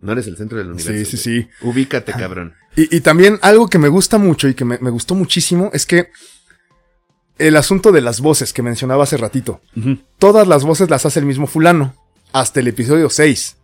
no 0.00 0.12
eres 0.12 0.26
el 0.28 0.36
centro 0.36 0.58
del 0.58 0.68
universo. 0.72 1.10
Sí, 1.10 1.16
sí, 1.16 1.30
güey. 1.30 1.42
sí. 1.44 1.66
Ubícate, 1.66 2.12
cabrón. 2.12 2.54
Y, 2.76 2.94
y 2.96 3.00
también 3.00 3.38
algo 3.42 3.68
que 3.68 3.78
me 3.78 3.88
gusta 3.88 4.18
mucho 4.18 4.46
y 4.48 4.54
que 4.54 4.64
me, 4.64 4.78
me 4.78 4.90
gustó 4.90 5.14
muchísimo 5.16 5.70
es 5.72 5.86
que 5.86 6.10
el 7.38 7.56
asunto 7.56 7.92
de 7.92 8.00
las 8.00 8.20
voces 8.20 8.52
que 8.52 8.62
mencionaba 8.62 9.04
hace 9.04 9.16
ratito. 9.16 9.60
Todas 10.18 10.46
las 10.48 10.64
voces 10.64 10.90
las 10.90 11.06
hace 11.06 11.20
el 11.20 11.26
mismo 11.26 11.46
fulano. 11.46 11.94
Hasta 12.32 12.60
el 12.60 12.68
episodio 12.68 13.08
6. 13.10 13.56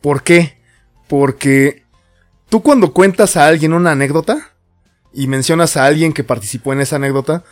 ¿Por 0.00 0.22
qué? 0.22 0.58
Porque 1.08 1.84
tú 2.48 2.62
cuando 2.62 2.92
cuentas 2.92 3.36
a 3.36 3.46
alguien 3.46 3.72
una 3.72 3.92
anécdota 3.92 4.50
y 5.12 5.26
mencionas 5.26 5.76
a 5.76 5.84
alguien 5.86 6.12
que 6.12 6.24
participó 6.24 6.72
en 6.72 6.80
esa 6.80 6.96
anécdota, 6.96 7.44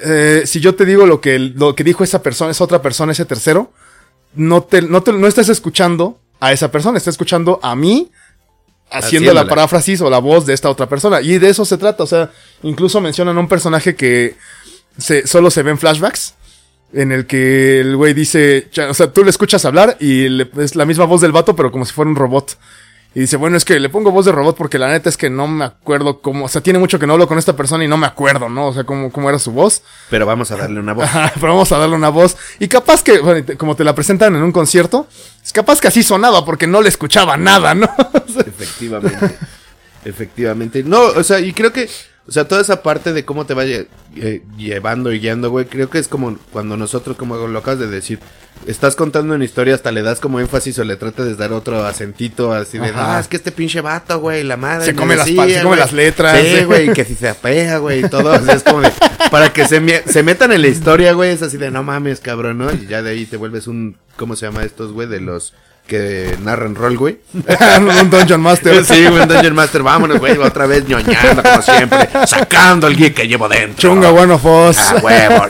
eh, 0.00 0.42
si 0.46 0.60
yo 0.60 0.74
te 0.74 0.84
digo 0.84 1.06
lo 1.06 1.20
que, 1.20 1.38
lo 1.38 1.74
que 1.74 1.84
dijo 1.84 2.04
esa 2.04 2.22
persona, 2.22 2.50
esa 2.52 2.64
otra 2.64 2.80
persona, 2.82 3.12
ese 3.12 3.24
tercero, 3.24 3.72
no 4.34 4.62
te, 4.62 4.82
no 4.82 5.02
te, 5.02 5.12
no 5.12 5.26
estás 5.26 5.48
escuchando 5.48 6.20
a 6.40 6.52
esa 6.52 6.70
persona, 6.70 6.96
estás 6.98 7.14
escuchando 7.14 7.58
a 7.62 7.74
mí 7.76 8.10
haciendo 8.90 9.32
la 9.34 9.42
paráfrasis 9.48 10.00
o 10.00 10.10
la 10.10 10.18
voz 10.18 10.46
de 10.46 10.54
esta 10.54 10.70
otra 10.70 10.88
persona. 10.88 11.20
Y 11.20 11.38
de 11.38 11.48
eso 11.50 11.64
se 11.64 11.76
trata. 11.78 12.02
O 12.02 12.06
sea, 12.06 12.30
incluso 12.62 13.00
mencionan 13.00 13.36
a 13.36 13.40
un 13.40 13.48
personaje 13.48 13.94
que 13.94 14.36
se, 14.98 15.26
solo 15.26 15.50
se 15.50 15.62
ven 15.62 15.78
flashbacks. 15.78 16.34
En 16.92 17.12
el 17.12 17.26
que 17.26 17.80
el 17.80 17.96
güey 17.96 18.14
dice, 18.14 18.68
o 18.88 18.94
sea, 18.94 19.12
tú 19.12 19.22
le 19.22 19.30
escuchas 19.30 19.64
hablar 19.64 19.96
y 20.00 20.28
le- 20.28 20.50
es 20.58 20.74
la 20.74 20.86
misma 20.86 21.04
voz 21.04 21.20
del 21.20 21.30
vato, 21.30 21.54
pero 21.54 21.70
como 21.70 21.84
si 21.84 21.92
fuera 21.92 22.10
un 22.10 22.16
robot. 22.16 22.58
Y 23.12 23.20
dice, 23.20 23.36
bueno, 23.36 23.56
es 23.56 23.64
que 23.64 23.80
le 23.80 23.88
pongo 23.88 24.12
voz 24.12 24.24
de 24.24 24.32
robot 24.32 24.56
porque 24.56 24.78
la 24.78 24.88
neta 24.88 25.08
es 25.08 25.16
que 25.16 25.28
no 25.28 25.48
me 25.48 25.64
acuerdo 25.64 26.20
cómo, 26.20 26.44
o 26.44 26.48
sea, 26.48 26.60
tiene 26.60 26.78
mucho 26.78 27.00
que 27.00 27.08
no 27.08 27.14
hablo 27.14 27.26
con 27.26 27.38
esta 27.38 27.56
persona 27.56 27.84
y 27.84 27.88
no 27.88 27.96
me 27.96 28.06
acuerdo, 28.06 28.48
¿no? 28.48 28.68
O 28.68 28.72
sea, 28.72 28.84
cómo, 28.84 29.10
cómo 29.10 29.28
era 29.28 29.38
su 29.40 29.50
voz. 29.50 29.82
Pero 30.10 30.26
vamos 30.26 30.52
a 30.52 30.56
darle 30.56 30.78
una 30.78 30.92
voz. 30.92 31.08
Pero 31.34 31.48
vamos 31.48 31.72
a 31.72 31.78
darle 31.78 31.96
una 31.96 32.08
voz. 32.08 32.36
Y 32.60 32.68
capaz 32.68 33.02
que, 33.02 33.18
bueno, 33.18 33.44
como 33.58 33.74
te 33.74 33.82
la 33.82 33.96
presentan 33.96 34.36
en 34.36 34.42
un 34.42 34.52
concierto, 34.52 35.08
es 35.42 35.52
capaz 35.52 35.80
que 35.80 35.88
así 35.88 36.04
sonaba 36.04 36.44
porque 36.44 36.68
no 36.68 36.80
le 36.82 36.88
escuchaba 36.88 37.36
nada, 37.36 37.74
¿no? 37.74 37.90
Efectivamente. 38.46 39.38
Efectivamente. 40.04 40.84
No, 40.84 41.00
o 41.02 41.24
sea, 41.24 41.40
y 41.40 41.52
creo 41.52 41.72
que, 41.72 41.90
O 42.30 42.32
sea, 42.32 42.46
toda 42.46 42.62
esa 42.62 42.80
parte 42.82 43.12
de 43.12 43.24
cómo 43.24 43.44
te 43.44 43.54
va 43.54 43.64
lle- 43.64 43.88
eh, 44.14 44.42
llevando 44.56 45.12
y 45.12 45.18
guiando, 45.18 45.50
güey, 45.50 45.66
creo 45.66 45.90
que 45.90 45.98
es 45.98 46.06
como 46.06 46.38
cuando 46.52 46.76
nosotros, 46.76 47.16
como 47.16 47.36
lo 47.36 47.58
acabas 47.58 47.80
de 47.80 47.88
decir, 47.88 48.20
estás 48.68 48.94
contando 48.94 49.34
una 49.34 49.44
historia, 49.44 49.74
hasta 49.74 49.90
le 49.90 50.02
das 50.02 50.20
como 50.20 50.38
énfasis 50.38 50.78
o 50.78 50.84
le 50.84 50.94
tratas 50.94 51.26
de 51.26 51.34
dar 51.34 51.52
otro 51.52 51.84
acentito, 51.84 52.52
así 52.52 52.78
de, 52.78 52.86
Ajá. 52.90 53.16
ah, 53.16 53.20
es 53.20 53.26
que 53.26 53.36
este 53.36 53.50
pinche 53.50 53.80
vato, 53.80 54.20
güey, 54.20 54.44
la 54.44 54.56
madre. 54.56 54.84
Se 54.86 54.92
me 54.92 54.98
come 55.00 55.16
las 55.16 55.26
decía, 55.26 55.42
se 55.44 55.54
come 55.56 55.64
güey". 55.66 55.78
las 55.80 55.92
letras. 55.92 56.40
Sí, 56.40 56.64
güey, 56.64 56.92
que 56.92 57.04
si 57.04 57.16
se 57.16 57.28
apea, 57.30 57.78
güey, 57.78 58.04
y 58.04 58.08
todo. 58.08 58.32
O 58.32 58.38
sea, 58.44 58.54
es 58.54 58.62
como 58.62 58.80
de, 58.80 58.92
para 59.32 59.52
que 59.52 59.66
se, 59.66 60.04
se 60.06 60.22
metan 60.22 60.52
en 60.52 60.62
la 60.62 60.68
historia, 60.68 61.12
güey, 61.14 61.32
es 61.32 61.42
así 61.42 61.56
de, 61.56 61.72
no 61.72 61.82
mames, 61.82 62.20
cabrón, 62.20 62.58
¿no? 62.58 62.72
Y 62.72 62.86
ya 62.86 63.02
de 63.02 63.10
ahí 63.10 63.26
te 63.26 63.38
vuelves 63.38 63.66
un, 63.66 63.96
¿cómo 64.16 64.36
se 64.36 64.46
llama 64.46 64.62
estos, 64.62 64.92
güey? 64.92 65.08
De 65.08 65.20
los 65.20 65.52
que 65.86 66.36
narran 66.42 66.74
rol, 66.74 66.96
güey. 66.96 67.20
un 67.34 68.10
Dungeon 68.10 68.40
Master. 68.40 68.84
Sí, 68.84 69.06
güey, 69.06 69.22
un 69.22 69.28
Dungeon 69.28 69.54
Master, 69.54 69.82
vámonos, 69.82 70.18
güey, 70.18 70.38
otra 70.38 70.66
vez 70.66 70.86
ñoñando 70.86 71.42
como 71.42 71.62
siempre, 71.62 72.08
sacando 72.26 72.86
el 72.86 72.96
geek 72.96 73.14
que 73.14 73.26
llevo 73.26 73.48
dentro. 73.48 73.76
Chunga 73.76 74.10
of 74.10 74.44
Us. 74.44 74.78
Ah, 74.78 75.00
huevo. 75.02 75.46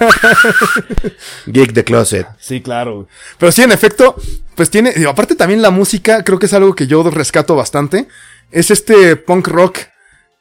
geek 1.46 1.72
de 1.72 1.84
closet. 1.84 2.26
Sí, 2.38 2.60
claro. 2.60 2.94
güey. 2.94 3.06
Pero 3.38 3.52
sí, 3.52 3.62
en 3.62 3.72
efecto, 3.72 4.16
pues 4.54 4.70
tiene. 4.70 4.92
y 4.96 5.04
aparte 5.04 5.34
también 5.34 5.62
la 5.62 5.70
música, 5.70 6.24
creo 6.24 6.38
que 6.38 6.46
es 6.46 6.54
algo 6.54 6.74
que 6.74 6.86
yo 6.86 7.02
rescato 7.10 7.54
bastante. 7.54 8.08
Es 8.50 8.70
este 8.70 9.16
punk 9.16 9.48
rock 9.48 9.78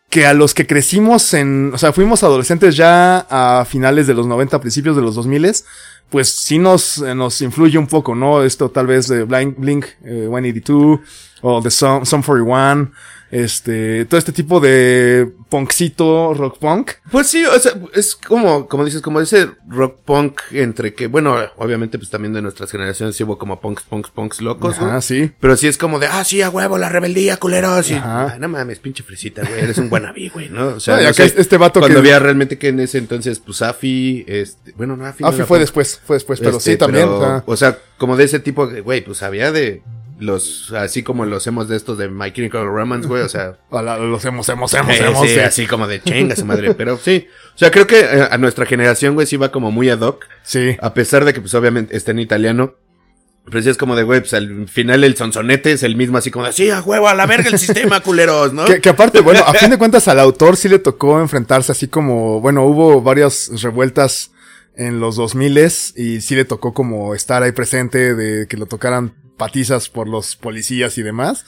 que 0.09 0.25
a 0.25 0.33
los 0.33 0.53
que 0.53 0.65
crecimos 0.65 1.33
en. 1.33 1.71
O 1.73 1.77
sea, 1.77 1.93
fuimos 1.93 2.23
adolescentes 2.23 2.75
ya 2.75 3.25
a 3.29 3.65
finales 3.65 4.07
de 4.07 4.13
los 4.13 4.25
90, 4.27 4.59
principios 4.59 4.95
de 4.95 5.01
los 5.01 5.15
2000 5.15 5.45
pues 6.09 6.29
sí 6.29 6.57
nos, 6.59 6.97
eh, 6.99 7.13
nos 7.15 7.41
influye 7.41 7.77
un 7.77 7.87
poco, 7.87 8.15
¿no? 8.15 8.43
Esto 8.43 8.69
tal 8.69 8.87
vez 8.87 9.07
de 9.07 9.23
Blink, 9.23 9.57
Blink 9.57 9.85
eh, 10.03 10.27
182 10.29 10.99
o 11.41 11.61
de 11.61 11.71
Sum, 11.71 12.05
Sum 12.05 12.21
41. 12.23 12.91
Este, 13.31 14.05
todo 14.05 14.17
este 14.17 14.31
tipo 14.31 14.59
de 14.59 15.31
punkcito, 15.49 16.33
rock 16.33 16.57
punk. 16.57 16.91
Pues 17.11 17.27
sí, 17.27 17.45
o 17.45 17.59
sea, 17.59 17.73
es 17.93 18.15
como, 18.15 18.67
como 18.67 18.83
dices, 18.85 19.03
como 19.03 19.21
ese 19.21 19.49
rock 19.67 19.99
punk 20.03 20.41
entre 20.51 20.95
que, 20.95 21.05
bueno, 21.05 21.35
obviamente 21.57 21.99
pues 21.99 22.09
también 22.09 22.33
de 22.33 22.41
nuestras 22.41 22.71
generaciones 22.71 23.15
sí 23.15 23.23
hubo 23.23 23.37
como 23.37 23.59
punks, 23.61 23.83
punks, 23.83 24.09
punks 24.09 24.41
locos, 24.41 24.81
¿no? 24.81 24.99
sí. 25.03 25.31
Pero 25.39 25.55
sí 25.57 25.67
es 25.67 25.77
como 25.77 25.99
de, 25.99 26.07
ah, 26.07 26.23
sí, 26.23 26.41
a 26.41 26.49
huevo, 26.49 26.79
la 26.79 26.89
rebeldía, 26.89 27.37
culeros. 27.37 27.91
Y, 27.91 27.93
ah, 27.93 28.35
no 28.39 28.47
mames, 28.49 28.79
pinche 28.79 29.03
fresita, 29.03 29.43
güey, 29.47 29.61
eres 29.61 29.77
un 29.77 29.89
wannabe, 29.91 30.29
güey, 30.33 30.49
¿no? 30.49 30.65
O 30.69 30.79
sea, 30.79 30.95
No, 30.97 31.03
no 31.03 31.09
acá 31.09 31.27
sé, 31.29 31.35
este 31.37 31.57
vato 31.57 31.79
cuando 31.81 32.01
que- 32.01 32.07
había 32.09 32.17
realmente 32.17 32.57
que 32.57 32.69
en 32.69 32.79
ese 32.79 32.97
entonces, 32.97 33.37
pues 33.39 33.61
Afi, 33.61 34.25
este, 34.27 34.71
bueno, 34.75 34.97
no, 34.97 35.05
Afi. 35.05 35.23
Afi 35.23 35.37
fue 35.37 35.45
punk. 35.45 35.59
después, 35.59 35.98
fue 36.05 36.15
después, 36.15 36.39
pero 36.39 36.57
Este, 36.57 36.71
sí 36.71 36.77
también. 36.77 37.05
pero, 37.05 37.17
o 37.17 37.21
sea, 37.21 37.43
o 37.45 37.55
sea, 37.57 37.77
como 37.97 38.15
de 38.17 38.23
ese 38.25 38.39
tipo 38.39 38.67
güey, 38.83 39.01
pues 39.01 39.21
había 39.23 39.51
de 39.51 39.81
los, 40.19 40.73
así 40.73 41.01
como 41.01 41.25
los 41.25 41.47
hemos 41.47 41.69
de 41.69 41.77
estos 41.77 41.97
de 41.97 42.09
My 42.09 42.33
Chemical 42.33 42.65
Romance, 42.65 43.07
güey, 43.07 43.21
o 43.23 43.29
sea, 43.29 43.57
la- 43.71 43.97
los 43.97 44.23
hemos, 44.25 44.47
hemos, 44.49 44.73
hemos, 44.73 44.93
eh, 44.95 45.05
hemos. 45.05 45.27
sí, 45.27 45.33
sí. 45.35 45.39
así 45.39 45.65
como 45.67 45.87
de 45.87 46.01
chinga 46.01 46.35
su 46.35 46.45
madre, 46.45 46.73
pero 46.77 46.97
sí, 46.97 47.27
o 47.55 47.57
sea, 47.57 47.71
creo 47.71 47.87
que 47.87 47.99
eh, 48.01 48.27
a 48.29 48.37
nuestra 48.37 48.65
generación, 48.65 49.13
güey, 49.13 49.27
sí 49.27 49.37
va 49.37 49.49
como 49.51 49.71
muy 49.71 49.89
ad 49.89 50.01
hoc, 50.01 50.25
Sí. 50.43 50.75
a 50.81 50.93
pesar 50.93 51.23
de 51.25 51.33
que, 51.33 51.39
pues, 51.41 51.53
obviamente 51.53 51.95
está 51.95 52.11
en 52.11 52.19
italiano, 52.19 52.73
pero 53.45 53.63
sí 53.63 53.69
es 53.69 53.77
como 53.77 53.95
de, 53.95 54.03
güey, 54.03 54.19
pues 54.19 54.33
al 54.35 54.67
final 54.67 55.03
el 55.05 55.15
sonsonete 55.15 55.71
es 55.71 55.81
el 55.83 55.95
mismo, 55.95 56.17
así 56.17 56.29
como 56.31 56.45
de, 56.45 56.51
sí, 56.53 56.69
a 56.69 56.81
huevo, 56.81 57.07
a 57.07 57.15
la 57.15 57.25
verga 57.25 57.49
el 57.49 57.57
sistema, 57.57 57.99
culeros, 58.03 58.51
¿no? 58.53 58.65
Que, 58.65 58.79
que 58.81 58.89
aparte, 58.89 59.21
bueno, 59.21 59.39
a 59.45 59.53
fin 59.53 59.69
de 59.71 59.77
cuentas 59.77 60.07
al 60.09 60.19
autor 60.19 60.55
sí 60.57 60.67
le 60.69 60.79
tocó 60.79 61.19
enfrentarse 61.21 61.71
así 61.71 61.87
como, 61.87 62.41
bueno, 62.41 62.65
hubo 62.65 63.01
varias 63.01 63.49
revueltas 63.63 64.31
en 64.75 64.99
los 64.99 65.15
2000 65.15 65.57
y 65.95 66.21
sí 66.21 66.35
le 66.35 66.45
tocó 66.45 66.73
como 66.73 67.15
estar 67.15 67.43
ahí 67.43 67.51
presente 67.51 68.15
de 68.15 68.47
que 68.47 68.57
lo 68.57 68.65
tocaran 68.65 69.13
patizas 69.37 69.89
por 69.89 70.07
los 70.07 70.35
policías 70.35 70.97
y 70.97 71.03
demás. 71.03 71.45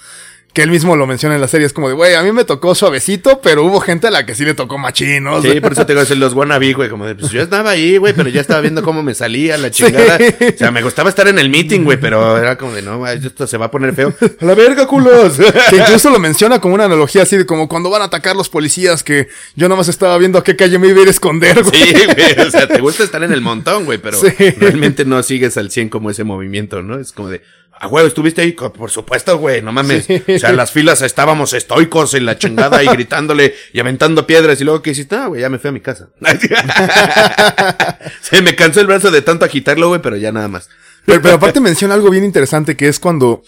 Que 0.53 0.63
él 0.63 0.69
mismo 0.69 0.97
lo 0.97 1.07
menciona 1.07 1.35
en 1.35 1.39
la 1.41 1.47
serie, 1.47 1.65
es 1.65 1.71
como 1.71 1.87
de, 1.87 1.93
güey, 1.93 2.13
a 2.13 2.23
mí 2.23 2.33
me 2.33 2.43
tocó 2.43 2.75
suavecito, 2.75 3.39
pero 3.41 3.63
hubo 3.63 3.79
gente 3.79 4.07
a 4.07 4.11
la 4.11 4.25
que 4.25 4.35
sí 4.35 4.43
le 4.43 4.53
tocó 4.53 4.77
machín, 4.77 5.23
¿no? 5.23 5.41
Sí, 5.41 5.61
por 5.61 5.71
eso 5.71 5.85
te 5.85 5.93
digo, 5.93 6.01
es 6.03 6.09
los 6.17 6.33
wannabe, 6.33 6.73
güey, 6.73 6.89
como 6.89 7.05
de, 7.05 7.15
pues 7.15 7.31
yo 7.31 7.41
estaba 7.41 7.69
ahí, 7.69 7.95
güey, 7.95 8.11
pero 8.13 8.27
ya 8.27 8.41
estaba 8.41 8.59
viendo 8.59 8.83
cómo 8.83 9.01
me 9.01 9.13
salía 9.13 9.57
la 9.57 9.71
chingada. 9.71 10.17
Sí. 10.17 10.25
O 10.53 10.57
sea, 10.57 10.71
me 10.71 10.81
gustaba 10.81 11.07
estar 11.09 11.25
en 11.29 11.39
el 11.39 11.49
meeting, 11.49 11.85
güey, 11.85 11.97
pero 12.01 12.37
era 12.41 12.57
como 12.57 12.73
de, 12.73 12.81
no, 12.81 12.97
güey, 12.97 13.25
esto 13.25 13.47
se 13.47 13.55
va 13.57 13.67
a 13.67 13.71
poner 13.71 13.93
feo. 13.93 14.13
A 14.41 14.45
la 14.45 14.53
verga, 14.53 14.85
culos. 14.87 15.37
Que 15.69 15.77
incluso 15.77 16.09
lo 16.09 16.19
menciona 16.19 16.59
como 16.59 16.75
una 16.75 16.83
analogía 16.83 17.23
así 17.23 17.37
de 17.37 17.45
como 17.45 17.69
cuando 17.69 17.89
van 17.89 18.01
a 18.01 18.05
atacar 18.05 18.35
los 18.35 18.49
policías, 18.49 19.03
que 19.03 19.29
yo 19.55 19.69
nomás 19.69 19.87
estaba 19.87 20.17
viendo 20.17 20.37
a 20.37 20.43
qué 20.43 20.57
calle 20.57 20.77
me 20.79 20.89
iba 20.89 20.99
a 20.99 21.01
ir 21.03 21.07
a 21.07 21.11
esconder, 21.11 21.63
güey. 21.63 21.73
Sí, 21.85 21.93
güey, 22.13 22.47
o 22.47 22.51
sea, 22.51 22.67
te 22.67 22.81
gusta 22.81 23.05
estar 23.05 23.23
en 23.23 23.31
el 23.31 23.39
montón, 23.39 23.85
güey, 23.85 23.99
pero 23.99 24.17
Sí. 24.19 24.27
realmente 24.57 25.05
no 25.05 25.23
sigues 25.23 25.55
al 25.55 25.71
100 25.71 25.87
como 25.87 26.09
ese 26.09 26.25
movimiento, 26.25 26.81
¿no? 26.81 26.99
Es 26.99 27.13
como 27.13 27.29
de, 27.29 27.41
ah, 27.81 27.87
güey, 27.87 28.05
estuviste 28.05 28.43
ahí, 28.43 28.51
por 28.51 28.91
supuesto, 28.91 29.37
güey, 29.39 29.63
no 29.63 29.71
mames. 29.71 30.05
Sí. 30.05 30.21
O 30.35 30.39
sea, 30.39 30.51
las 30.51 30.71
filas 30.71 31.01
estábamos 31.01 31.53
estoicos 31.53 32.13
en 32.13 32.25
la 32.25 32.37
chingada 32.37 32.83
y 32.83 32.87
gritándole 32.87 33.55
y 33.73 33.79
aventando 33.79 34.27
piedras 34.27 34.61
y 34.61 34.63
luego 34.63 34.83
que 34.83 34.91
hiciste, 34.91 35.15
ah, 35.15 35.25
güey, 35.25 35.41
ya 35.41 35.49
me 35.49 35.57
fui 35.57 35.69
a 35.69 35.73
mi 35.73 35.81
casa. 35.81 36.09
Se 38.21 38.41
me 38.43 38.55
cansó 38.55 38.81
el 38.81 38.87
brazo 38.87 39.09
de 39.09 39.23
tanto 39.23 39.45
agitarlo, 39.45 39.87
güey, 39.87 39.99
pero 39.99 40.15
ya 40.15 40.31
nada 40.31 40.47
más. 40.47 40.69
Pero, 41.05 41.23
pero 41.23 41.35
aparte 41.35 41.59
menciona 41.59 41.95
algo 41.95 42.11
bien 42.11 42.23
interesante 42.23 42.77
que 42.77 42.87
es 42.87 42.99
cuando 42.99 43.41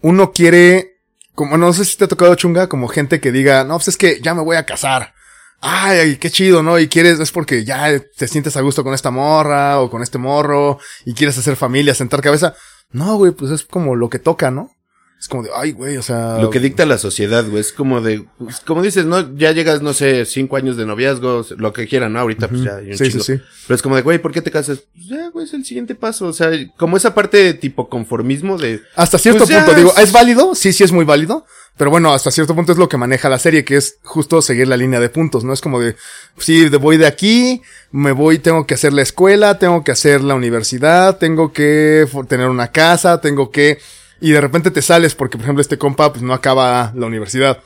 uno 0.00 0.30
quiere, 0.32 1.00
como 1.34 1.58
no 1.58 1.72
sé 1.72 1.84
si 1.84 1.96
te 1.96 2.04
ha 2.04 2.08
tocado 2.08 2.36
chunga, 2.36 2.68
como 2.68 2.86
gente 2.86 3.20
que 3.20 3.32
diga, 3.32 3.64
no, 3.64 3.74
pues 3.78 3.88
es 3.88 3.96
que 3.96 4.20
ya 4.22 4.32
me 4.34 4.42
voy 4.42 4.56
a 4.56 4.64
casar. 4.64 5.12
Ay, 5.60 6.18
qué 6.18 6.30
chido, 6.30 6.62
¿no? 6.62 6.78
Y 6.78 6.86
quieres, 6.86 7.18
es 7.18 7.32
porque 7.32 7.64
ya 7.64 8.00
te 8.16 8.28
sientes 8.28 8.56
a 8.56 8.60
gusto 8.60 8.84
con 8.84 8.94
esta 8.94 9.10
morra 9.10 9.80
o 9.80 9.90
con 9.90 10.02
este 10.04 10.18
morro 10.18 10.78
y 11.04 11.14
quieres 11.14 11.36
hacer 11.36 11.56
familia, 11.56 11.94
sentar 11.94 12.20
cabeza. 12.20 12.54
No, 12.96 13.18
güey, 13.18 13.32
pues 13.32 13.50
es 13.50 13.62
como 13.62 13.94
lo 13.94 14.08
que 14.08 14.18
toca, 14.18 14.50
¿no? 14.50 14.70
Es 15.18 15.28
como 15.28 15.42
de, 15.42 15.48
ay, 15.56 15.72
güey, 15.72 15.96
o 15.96 16.02
sea. 16.02 16.38
Lo 16.40 16.50
que 16.50 16.60
dicta 16.60 16.84
la 16.84 16.98
sociedad, 16.98 17.44
güey, 17.48 17.60
es 17.60 17.72
como 17.72 18.00
de, 18.02 18.26
pues, 18.38 18.60
como 18.60 18.82
dices, 18.82 19.06
¿no? 19.06 19.34
Ya 19.36 19.50
llegas, 19.52 19.80
no 19.80 19.94
sé, 19.94 20.26
cinco 20.26 20.56
años 20.56 20.76
de 20.76 20.84
noviazgo, 20.84 21.44
lo 21.56 21.72
que 21.72 21.86
quieran, 21.88 22.12
¿no? 22.12 22.20
Ahorita, 22.20 22.48
pues 22.48 22.62
ya 22.62 22.76
hay 22.76 22.90
un 22.90 22.98
Sí, 22.98 23.10
chingo. 23.10 23.24
sí. 23.24 23.40
Pero 23.66 23.74
es 23.74 23.82
como 23.82 23.96
de, 23.96 24.02
güey, 24.02 24.18
¿por 24.18 24.30
qué 24.32 24.42
te 24.42 24.50
casas? 24.50 24.80
Pues 24.94 25.06
ya, 25.08 25.30
güey, 25.30 25.46
es 25.46 25.54
el 25.54 25.64
siguiente 25.64 25.94
paso. 25.94 26.26
O 26.26 26.32
sea, 26.34 26.50
como 26.76 26.96
esa 26.98 27.14
parte 27.14 27.38
de 27.38 27.54
tipo 27.54 27.88
conformismo 27.88 28.58
de, 28.58 28.82
Hasta 28.94 29.16
cierto 29.18 29.38
Pues 29.46 29.50
ya 29.50 29.64
punto, 29.64 29.74
digo, 29.78 29.92
es- 29.96 30.04
¿es 30.04 30.12
válido? 30.12 30.54
Sí, 30.54 30.72
sí 30.74 30.84
es 30.84 30.92
muy 30.92 31.04
válido. 31.06 31.46
Pero 31.78 31.90
bueno, 31.90 32.12
hasta 32.14 32.30
cierto 32.30 32.54
punto 32.54 32.72
es 32.72 32.78
lo 32.78 32.88
que 32.88 32.96
maneja 32.96 33.28
la 33.28 33.38
serie, 33.38 33.64
que 33.64 33.76
es 33.76 33.98
justo 34.02 34.40
seguir 34.42 34.68
la 34.68 34.76
línea 34.76 35.00
de 35.00 35.08
puntos, 35.08 35.44
¿no? 35.44 35.52
Es 35.54 35.60
como 35.62 35.80
de, 35.80 35.96
sí, 36.38 36.68
de- 36.68 36.76
voy 36.76 36.98
de 36.98 37.06
aquí, 37.06 37.62
me 37.90 38.12
voy, 38.12 38.38
tengo 38.38 38.66
que 38.66 38.74
hacer 38.74 38.92
la 38.92 39.02
escuela, 39.02 39.58
tengo 39.58 39.82
que 39.82 39.92
hacer 39.92 40.22
la 40.22 40.34
universidad, 40.34 41.16
tengo 41.18 41.52
que 41.54 42.06
tener 42.28 42.48
una 42.48 42.70
casa, 42.70 43.20
tengo 43.22 43.50
que... 43.50 43.78
Y 44.20 44.32
de 44.32 44.40
repente 44.40 44.70
te 44.70 44.82
sales 44.82 45.14
porque, 45.14 45.36
por 45.36 45.44
ejemplo, 45.44 45.62
este 45.62 45.78
compa, 45.78 46.12
pues 46.12 46.22
no 46.22 46.32
acaba 46.32 46.92
la 46.94 47.06
universidad. 47.06 47.58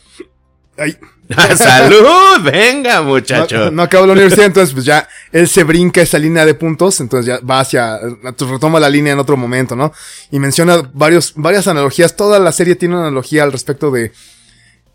Ay, 0.76 0.96
¡Salud! 1.56 2.42
Venga, 2.42 2.96
no, 2.96 3.04
muchacho. 3.04 3.70
no 3.70 3.82
acaba 3.82 4.06
la 4.06 4.14
universidad, 4.14 4.46
entonces 4.46 4.74
pues 4.74 4.84
ya 4.84 5.08
él 5.30 5.46
se 5.46 5.62
brinca 5.62 6.00
esa 6.00 6.18
línea 6.18 6.44
de 6.44 6.54
puntos, 6.54 7.00
entonces 7.00 7.26
ya 7.26 7.44
va 7.44 7.60
hacia, 7.60 7.98
retoma 8.22 8.80
la 8.80 8.90
línea 8.90 9.12
en 9.12 9.18
otro 9.18 9.36
momento, 9.36 9.76
¿no? 9.76 9.92
Y 10.32 10.40
menciona 10.40 10.82
varios, 10.92 11.34
varias 11.36 11.68
analogías, 11.68 12.16
toda 12.16 12.38
la 12.40 12.50
serie 12.50 12.74
tiene 12.74 12.96
una 12.96 13.06
analogía 13.06 13.44
al 13.44 13.52
respecto 13.52 13.92
de 13.92 14.12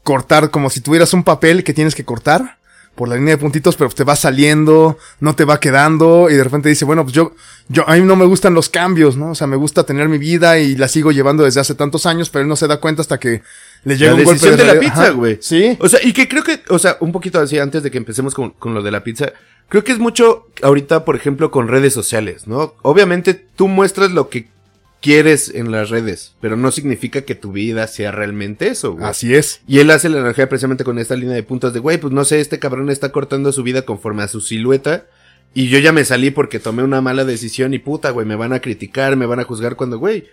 cortar, 0.04 0.50
como 0.50 0.70
si 0.70 0.82
tuvieras 0.82 1.14
un 1.14 1.24
papel 1.24 1.64
que 1.64 1.74
tienes 1.74 1.96
que 1.96 2.04
cortar 2.04 2.58
por 2.96 3.10
la 3.10 3.16
línea 3.16 3.36
de 3.36 3.38
puntitos, 3.38 3.76
pero 3.76 3.90
te 3.90 4.04
va 4.04 4.16
saliendo, 4.16 4.98
no 5.20 5.36
te 5.36 5.46
va 5.46 5.60
quedando, 5.60 6.30
y 6.30 6.36
de 6.36 6.44
repente 6.44 6.70
dice, 6.70 6.86
bueno, 6.86 7.04
pues 7.04 7.14
yo, 7.14 7.34
yo, 7.68 7.88
a 7.88 7.96
mí 7.96 8.02
no 8.02 8.16
me 8.16 8.26
gustan 8.26 8.54
los 8.54 8.70
cambios, 8.70 9.18
¿no? 9.18 9.32
O 9.32 9.36
sea, 9.36 9.48
me 9.48 9.58
gusta 9.58 9.84
tener 9.84 10.08
mi 10.08 10.18
vida 10.18 10.58
y 10.60 10.76
la 10.76 10.88
sigo 10.88 11.12
llevando 11.12 11.44
desde 11.44 11.60
hace 11.60 11.76
tantos 11.76 12.06
años, 12.06 12.30
pero 12.30 12.44
él 12.44 12.48
no 12.48 12.56
se 12.56 12.68
da 12.68 12.78
cuenta 12.78 13.02
hasta 13.02 13.20
que 13.20 13.42
le 13.84 13.98
llega 13.98 14.12
La 14.14 14.18
un 14.18 14.24
golpe 14.24 14.34
decisión 14.34 14.58
de 14.58 14.74
la 14.74 14.80
pizza, 14.80 15.10
güey. 15.12 15.38
Sí. 15.42 15.78
O 15.80 15.90
sea, 15.90 16.00
y 16.04 16.14
que 16.14 16.28
creo 16.28 16.44
que, 16.44 16.62
o 16.70 16.80
sea, 16.80 16.98
un 17.02 17.12
poquito 17.12 17.40
así 17.40 17.60
antes 17.60 17.84
de 17.84 17.92
que 17.92 17.98
empecemos 17.98 18.34
con, 18.34 18.52
con 18.52 18.74
lo 18.74 18.82
de 18.82 18.92
la 18.92 19.04
pizza, 19.04 19.34
creo 19.68 19.84
que 19.84 19.92
es 19.92 20.00
mucho 20.00 20.48
ahorita, 20.62 21.06
por 21.06 21.16
ejemplo, 21.16 21.52
con 21.52 21.68
redes 21.68 21.94
sociales, 21.94 22.48
¿no? 22.48 22.76
Obviamente 22.82 23.34
tú 23.34 23.68
muestras 23.68 24.12
lo 24.12 24.30
que 24.30 24.48
quieres 25.06 25.54
en 25.54 25.72
las 25.72 25.92
redes, 25.92 26.34
pero 26.42 26.58
no 26.58 26.72
significa 26.72 27.22
que 27.22 27.36
tu 27.36 27.52
vida 27.52 27.86
sea 27.86 28.12
realmente 28.12 28.70
eso, 28.70 28.94
güey. 28.94 29.06
Así 29.06 29.36
es. 29.36 29.62
Y 29.68 29.78
él 29.78 29.92
hace 29.92 30.10
la 30.10 30.18
energía 30.18 30.50
precisamente 30.50 30.84
con 30.84 30.98
esta 30.98 31.16
línea 31.16 31.36
de 31.36 31.44
puntos 31.44 31.76
de, 31.76 31.80
güey, 31.80 32.00
pues 32.00 32.12
no 32.12 32.26
sé, 32.26 32.40
este 32.40 32.58
cabrón 32.58 32.90
está 32.90 33.12
cortando 33.12 33.52
su 33.52 33.62
vida 33.62 33.84
conforme 33.84 34.24
a 34.24 34.28
su 34.28 34.42
silueta. 34.42 35.06
Y 35.54 35.68
yo 35.70 35.78
ya 35.78 35.92
me 35.92 36.06
salí 36.06 36.32
porque 36.32 36.60
tomé 36.60 36.82
una 36.82 37.02
mala 37.02 37.24
decisión 37.24 37.76
y 37.76 37.78
puta, 37.78 38.10
güey, 38.10 38.26
me 38.26 38.36
van 38.36 38.52
a 38.52 38.62
criticar, 38.62 39.16
me 39.16 39.28
van 39.28 39.40
a 39.40 39.44
juzgar 39.44 39.76
cuando, 39.76 40.00
güey, 40.00 40.26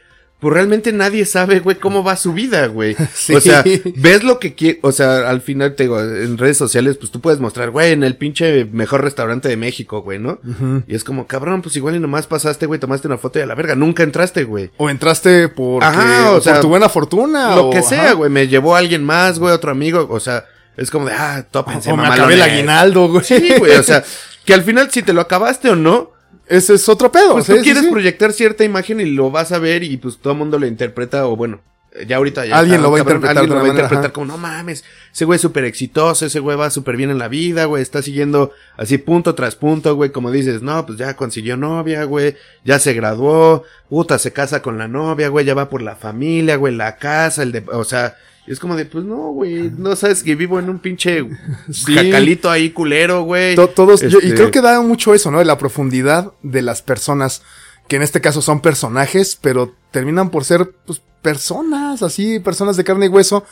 pues 0.42 0.54
realmente 0.54 0.92
nadie 0.92 1.24
sabe, 1.24 1.60
güey, 1.60 1.76
cómo 1.76 2.02
va 2.02 2.16
su 2.16 2.32
vida, 2.32 2.66
güey. 2.66 2.96
Sí. 3.14 3.32
O 3.36 3.40
sea, 3.40 3.62
ves 3.96 4.24
lo 4.24 4.40
que 4.40 4.54
quieres, 4.56 4.80
o 4.82 4.90
sea, 4.90 5.30
al 5.30 5.40
final 5.40 5.76
te 5.76 5.84
digo, 5.84 6.00
en 6.00 6.36
redes 6.36 6.56
sociales, 6.56 6.96
pues 6.98 7.12
tú 7.12 7.20
puedes 7.20 7.38
mostrar, 7.38 7.70
güey, 7.70 7.92
en 7.92 8.02
el 8.02 8.16
pinche 8.16 8.64
mejor 8.64 9.02
restaurante 9.04 9.48
de 9.48 9.56
México, 9.56 10.02
güey, 10.02 10.18
¿no? 10.18 10.40
Y 10.88 10.96
es 10.96 11.04
como, 11.04 11.28
cabrón, 11.28 11.62
pues 11.62 11.76
igual 11.76 11.94
y 11.94 12.00
nomás 12.00 12.26
pasaste, 12.26 12.66
güey, 12.66 12.80
tomaste 12.80 13.06
una 13.06 13.18
foto 13.18 13.38
y 13.38 13.42
a 13.42 13.46
la 13.46 13.54
verga, 13.54 13.76
nunca 13.76 14.02
entraste, 14.02 14.42
güey. 14.42 14.70
O 14.78 14.90
entraste 14.90 15.48
porque, 15.48 15.86
Ajá, 15.86 16.30
o 16.30 16.34
por 16.34 16.42
sea, 16.42 16.60
tu 16.60 16.68
buena 16.68 16.88
fortuna. 16.88 17.54
Lo 17.54 17.68
o- 17.68 17.70
que 17.70 17.78
ajá. 17.78 17.88
sea, 17.88 18.12
güey, 18.14 18.28
me 18.28 18.48
llevó 18.48 18.74
alguien 18.74 19.04
más, 19.04 19.38
güey, 19.38 19.52
otro 19.54 19.70
amigo, 19.70 20.08
o 20.10 20.18
sea, 20.18 20.44
es 20.76 20.90
como 20.90 21.06
de, 21.06 21.12
ah, 21.12 21.46
tópense, 21.50 21.92
O 21.92 21.96
me 21.96 22.08
acabé 22.08 22.34
el 22.34 22.42
aguinaldo, 22.42 23.08
güey. 23.08 23.22
Sí, 23.24 23.52
güey, 23.58 23.76
o 23.76 23.82
sea, 23.84 24.02
que 24.44 24.54
al 24.54 24.62
final 24.64 24.90
si 24.90 25.02
te 25.02 25.12
lo 25.12 25.20
acabaste 25.20 25.68
o 25.70 25.76
no, 25.76 26.11
Ese 26.52 26.74
es 26.74 26.88
otro 26.88 27.10
pedo. 27.10 27.32
pues 27.32 27.46
sí, 27.46 27.54
tú 27.54 27.62
quieres 27.62 27.84
sí. 27.84 27.90
proyectar 27.90 28.32
cierta 28.32 28.62
imagen 28.62 29.00
y 29.00 29.06
lo 29.06 29.30
vas 29.30 29.52
a 29.52 29.58
ver 29.58 29.82
y 29.82 29.96
pues 29.96 30.18
todo 30.18 30.34
el 30.34 30.38
mundo 30.38 30.58
lo 30.58 30.66
interpreta 30.66 31.26
o 31.26 31.34
bueno, 31.34 31.60
ya 32.06 32.16
ahorita 32.16 32.44
ya 32.44 32.58
Alguien 32.58 32.76
está, 32.76 32.82
lo 32.82 32.90
va 32.92 32.98
a 32.98 33.00
cabrón, 33.00 33.16
interpretar 33.16 33.38
alguien 33.38 33.42
de 33.42 33.48
lo 33.48 33.54
va 33.54 33.60
a 33.60 33.64
una 33.64 33.72
manera, 33.72 33.86
interpretar 33.86 34.04
ajá. 34.06 34.12
como, 34.12 34.26
no 34.26 34.38
mames, 34.38 34.84
ese 35.12 35.24
güey 35.24 35.36
es 35.36 35.42
súper 35.42 35.64
exitoso, 35.64 36.26
ese 36.26 36.40
güey 36.40 36.56
va 36.56 36.70
súper 36.70 36.96
bien 36.96 37.10
en 37.10 37.18
la 37.18 37.28
vida, 37.28 37.64
güey, 37.64 37.82
está 37.82 38.02
siguiendo 38.02 38.52
así 38.76 38.98
punto 38.98 39.34
tras 39.34 39.56
punto, 39.56 39.94
güey, 39.94 40.10
como 40.10 40.30
dices, 40.30 40.62
no, 40.62 40.84
pues 40.84 40.98
ya 40.98 41.16
consiguió 41.16 41.56
novia, 41.56 42.04
güey, 42.04 42.36
ya 42.64 42.78
se 42.78 42.92
graduó, 42.92 43.64
puta, 43.88 44.18
se 44.18 44.32
casa 44.32 44.60
con 44.60 44.76
la 44.76 44.88
novia, 44.88 45.28
güey, 45.28 45.46
ya 45.46 45.54
va 45.54 45.70
por 45.70 45.80
la 45.80 45.96
familia, 45.96 46.56
güey, 46.56 46.74
la 46.74 46.96
casa, 46.96 47.42
el 47.42 47.52
de, 47.52 47.64
o 47.72 47.84
sea, 47.84 48.16
es 48.46 48.58
como 48.58 48.74
de, 48.76 48.84
pues 48.86 49.04
no, 49.04 49.30
güey, 49.32 49.70
no 49.76 49.94
sabes 49.96 50.22
que 50.22 50.34
vivo 50.34 50.58
en 50.58 50.68
un 50.68 50.78
pinche 50.78 51.24
Sí. 51.70 51.94
jacalito 51.94 52.50
ahí 52.50 52.70
culero, 52.70 53.22
güey. 53.22 53.54
To- 53.54 53.68
todos, 53.68 54.00
yo- 54.00 54.18
y 54.20 54.26
Este- 54.26 54.34
creo 54.34 54.50
que 54.50 54.60
da 54.60 54.80
mucho 54.80 55.14
eso, 55.14 55.30
¿no? 55.30 55.38
De 55.38 55.44
la 55.44 55.58
profundidad 55.58 56.32
de 56.42 56.62
las 56.62 56.82
personas, 56.82 57.42
que 57.88 57.96
en 57.96 58.02
este 58.02 58.20
caso 58.20 58.42
son 58.42 58.60
personajes, 58.60 59.38
pero 59.40 59.74
terminan 59.90 60.30
por 60.30 60.44
ser, 60.44 60.72
pues, 60.86 61.00
personas, 61.22 62.02
así, 62.02 62.40
personas 62.40 62.76
de 62.76 62.84
carne 62.84 63.06
y 63.06 63.08
hueso, 63.08 63.44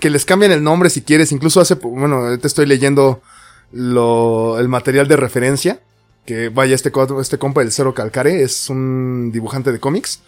que 0.00 0.08
les 0.10 0.24
cambian 0.24 0.52
el 0.52 0.62
nombre 0.62 0.88
si 0.90 1.02
quieres. 1.02 1.30
Incluso 1.32 1.60
hace, 1.60 1.74
bueno, 1.74 2.16
ahorita 2.16 2.46
estoy 2.46 2.64
leyendo 2.66 3.20
lo, 3.72 4.58
el 4.58 4.68
material 4.68 5.08
de 5.08 5.16
referencia, 5.16 5.80
que 6.24 6.48
vaya, 6.48 6.74
este, 6.74 6.90
este 7.20 7.38
compa 7.38 7.60
del 7.60 7.72
Cero 7.72 7.92
Calcare 7.94 8.42
es 8.42 8.70
un 8.70 9.30
dibujante 9.32 9.72
de 9.72 9.80
cómics, 9.80 10.20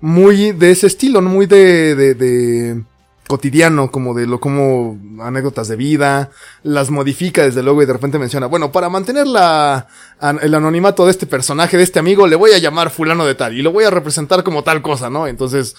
muy 0.00 0.52
de 0.52 0.70
ese 0.70 0.86
estilo, 0.86 1.20
¿no? 1.20 1.30
Muy 1.30 1.46
de, 1.46 1.94
de, 1.96 2.14
de 2.14 2.82
cotidiano, 3.28 3.92
como 3.92 4.14
de 4.14 4.26
lo 4.26 4.40
como 4.40 4.98
anécdotas 5.22 5.68
de 5.68 5.76
vida, 5.76 6.30
las 6.64 6.90
modifica 6.90 7.42
desde 7.44 7.62
luego 7.62 7.80
y 7.82 7.86
de 7.86 7.92
repente 7.92 8.18
menciona, 8.18 8.46
bueno, 8.46 8.72
para 8.72 8.88
mantener 8.88 9.28
la, 9.28 9.86
an- 10.18 10.40
el 10.42 10.52
anonimato 10.54 11.04
de 11.04 11.12
este 11.12 11.26
personaje, 11.26 11.76
de 11.76 11.84
este 11.84 12.00
amigo, 12.00 12.26
le 12.26 12.34
voy 12.34 12.50
a 12.50 12.58
llamar 12.58 12.90
fulano 12.90 13.24
de 13.24 13.36
tal 13.36 13.56
y 13.56 13.62
lo 13.62 13.70
voy 13.70 13.84
a 13.84 13.90
representar 13.90 14.42
como 14.42 14.64
tal 14.64 14.82
cosa, 14.82 15.08
¿no? 15.10 15.28
Entonces 15.28 15.76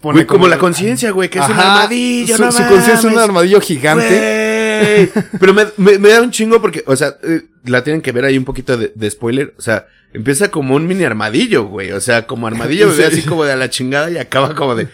Güey, 0.00 0.26
como, 0.26 0.46
la 0.46 0.58
conciencia, 0.58 1.10
güey, 1.10 1.28
que 1.28 1.40
es 1.40 1.48
un 1.48 1.58
armadillo, 1.58 2.36
su, 2.36 2.42
no 2.44 2.52
su 2.52 2.58
conciencia 2.58 2.94
es 2.94 3.04
un 3.04 3.18
armadillo 3.18 3.60
gigante. 3.60 5.08
Güey. 5.12 5.24
Pero 5.40 5.52
me, 5.52 5.66
me, 5.76 5.98
me 5.98 6.08
da 6.10 6.22
un 6.22 6.30
chingo 6.30 6.62
porque, 6.62 6.84
o 6.86 6.94
sea, 6.94 7.16
eh, 7.24 7.42
la 7.64 7.82
tienen 7.82 8.00
que 8.00 8.12
ver 8.12 8.24
ahí 8.24 8.38
un 8.38 8.44
poquito 8.44 8.76
de, 8.76 8.92
de 8.94 9.10
spoiler. 9.10 9.54
O 9.58 9.60
sea, 9.60 9.88
empieza 10.12 10.52
como 10.52 10.76
un 10.76 10.86
mini 10.86 11.02
armadillo, 11.02 11.64
güey. 11.64 11.90
O 11.90 12.00
sea, 12.00 12.28
como 12.28 12.46
armadillo, 12.46 12.88
ve 12.90 12.94
Sí. 12.96 13.02
así 13.02 13.22
como 13.22 13.42
de 13.44 13.52
a 13.52 13.56
la 13.56 13.70
chingada 13.70 14.08
y 14.08 14.18
acaba 14.18 14.54
como 14.54 14.76
de 14.76 14.86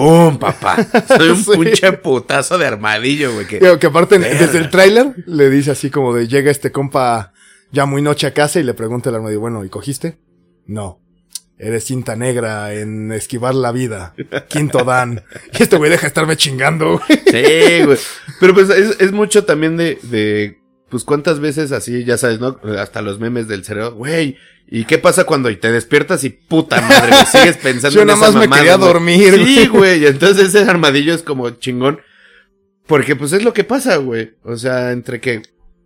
¡Pum, 0.00 0.38
papá! 0.38 0.76
Soy 1.06 1.28
un 1.30 1.36
Sí. 1.44 1.50
pinche 1.58 1.92
putazo 1.92 2.56
de 2.58 2.66
armadillo, 2.66 3.32
güey. 3.34 3.46
Que, 3.46 3.58
Digo, 3.60 3.78
que 3.78 3.86
aparte, 3.86 4.18
desde 4.18 4.58
el 4.58 4.70
tráiler, 4.70 5.14
le 5.26 5.50
dice 5.50 5.70
así 5.72 5.90
como 5.90 6.14
de 6.14 6.26
llega 6.28 6.50
este 6.50 6.72
compa 6.72 7.32
ya 7.72 7.86
muy 7.86 8.02
noche 8.02 8.26
a 8.26 8.34
casa 8.34 8.58
y 8.60 8.62
le 8.62 8.74
pregunta 8.74 9.10
el 9.10 9.16
armadillo, 9.16 9.40
bueno, 9.40 9.64
¿y 9.64 9.68
cogiste? 9.68 10.18
No. 10.66 11.00
Eres 11.58 11.84
cinta 11.84 12.16
negra 12.16 12.72
en 12.72 13.12
esquivar 13.12 13.54
la 13.54 13.70
vida. 13.72 14.14
Quinto 14.48 14.82
dan. 14.84 15.22
Y 15.58 15.62
este 15.62 15.76
güey 15.76 15.90
deja 15.90 16.02
de 16.02 16.08
estarme 16.08 16.36
chingando, 16.38 16.92
güey. 16.98 17.20
Sí, 17.26 17.84
güey. 17.84 17.98
Pero 18.40 18.54
pues 18.54 18.70
es, 18.70 18.96
es 18.98 19.12
mucho 19.12 19.44
también 19.44 19.76
de, 19.76 19.98
de, 20.04 20.58
pues 20.90 21.04
cuántas 21.04 21.40
veces 21.40 21.72
así, 21.72 22.04
ya 22.04 22.18
sabes, 22.18 22.40
¿no? 22.40 22.58
Hasta 22.78 23.00
los 23.00 23.18
memes 23.20 23.48
del 23.48 23.64
cerebro, 23.64 23.94
güey. 23.94 24.36
¿Y 24.68 24.84
qué 24.84 24.98
pasa 24.98 25.24
cuando 25.24 25.56
te 25.58 25.72
despiertas 25.72 26.22
y 26.24 26.30
puta 26.30 26.80
madre, 26.80 27.12
sigues 27.26 27.56
pensando 27.62 27.94
Yo 27.94 28.02
en 28.02 28.08
nada 28.08 28.18
esa 28.18 28.26
más 28.26 28.34
me 28.34 28.40
mamada, 28.46 28.60
quería 28.62 28.76
güey? 28.76 28.88
dormir, 28.92 29.34
Sí, 29.34 29.66
güey. 29.66 30.02
Y 30.02 30.06
entonces 30.06 30.54
ese 30.54 30.68
armadillo 30.68 31.14
es 31.14 31.22
como 31.22 31.50
chingón. 31.50 32.00
Porque 32.86 33.14
pues 33.16 33.32
es 33.32 33.44
lo 33.44 33.52
que 33.52 33.64
pasa, 33.64 33.96
güey. 33.96 34.34
O 34.42 34.56
sea, 34.56 34.90
entre 34.92 35.20
que, 35.20 35.42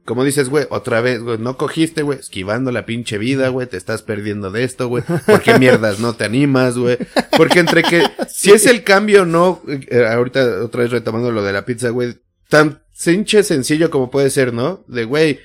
como 0.06 0.24
dices, 0.24 0.48
güey, 0.48 0.66
otra 0.70 1.00
vez, 1.02 1.22
güey, 1.22 1.38
no 1.38 1.56
cogiste, 1.56 2.02
güey, 2.02 2.18
esquivando 2.18 2.72
la 2.72 2.86
pinche 2.86 3.18
vida, 3.18 3.48
güey, 3.48 3.66
te 3.66 3.76
estás 3.76 4.02
perdiendo 4.02 4.50
de 4.50 4.64
esto, 4.64 4.88
güey. 4.88 5.04
¿Por 5.26 5.42
qué 5.42 5.58
mierdas 5.58 5.98
no 5.98 6.14
te 6.14 6.24
animas, 6.24 6.76
güey? 6.78 6.98
Porque 7.36 7.60
entre 7.60 7.82
que, 7.82 8.02
si 8.30 8.52
es 8.52 8.66
el 8.66 8.84
cambio, 8.84 9.26
no, 9.26 9.62
eh, 9.68 10.06
ahorita 10.06 10.62
otra 10.62 10.82
vez 10.82 10.92
retomando 10.92 11.30
lo 11.30 11.42
de 11.42 11.52
la 11.52 11.64
pizza, 11.66 11.90
güey, 11.90 12.16
tan 12.48 12.83
pinche 13.02 13.42
sencillo 13.42 13.90
como 13.90 14.10
puede 14.10 14.30
ser, 14.30 14.52
¿no? 14.52 14.84
De, 14.88 15.04
güey, 15.04 15.40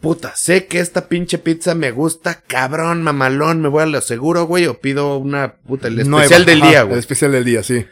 puta, 0.00 0.34
sé 0.36 0.66
que 0.66 0.80
esta 0.80 1.08
pinche 1.08 1.38
pizza 1.38 1.74
me 1.74 1.90
gusta, 1.90 2.42
cabrón, 2.46 3.02
mamalón, 3.02 3.60
me 3.60 3.68
voy 3.68 3.82
a 3.82 3.86
lo 3.86 4.00
seguro, 4.00 4.44
güey, 4.44 4.66
o 4.66 4.80
pido 4.80 5.18
una, 5.18 5.56
puta, 5.56 5.88
el 5.88 5.96
Nueva. 6.08 6.22
especial 6.24 6.44
del 6.46 6.62
Ajá, 6.62 6.70
día, 6.70 6.80
El 6.80 6.86
güey. 6.86 6.98
especial 6.98 7.32
del 7.32 7.44
día, 7.44 7.62
sí. 7.62 7.84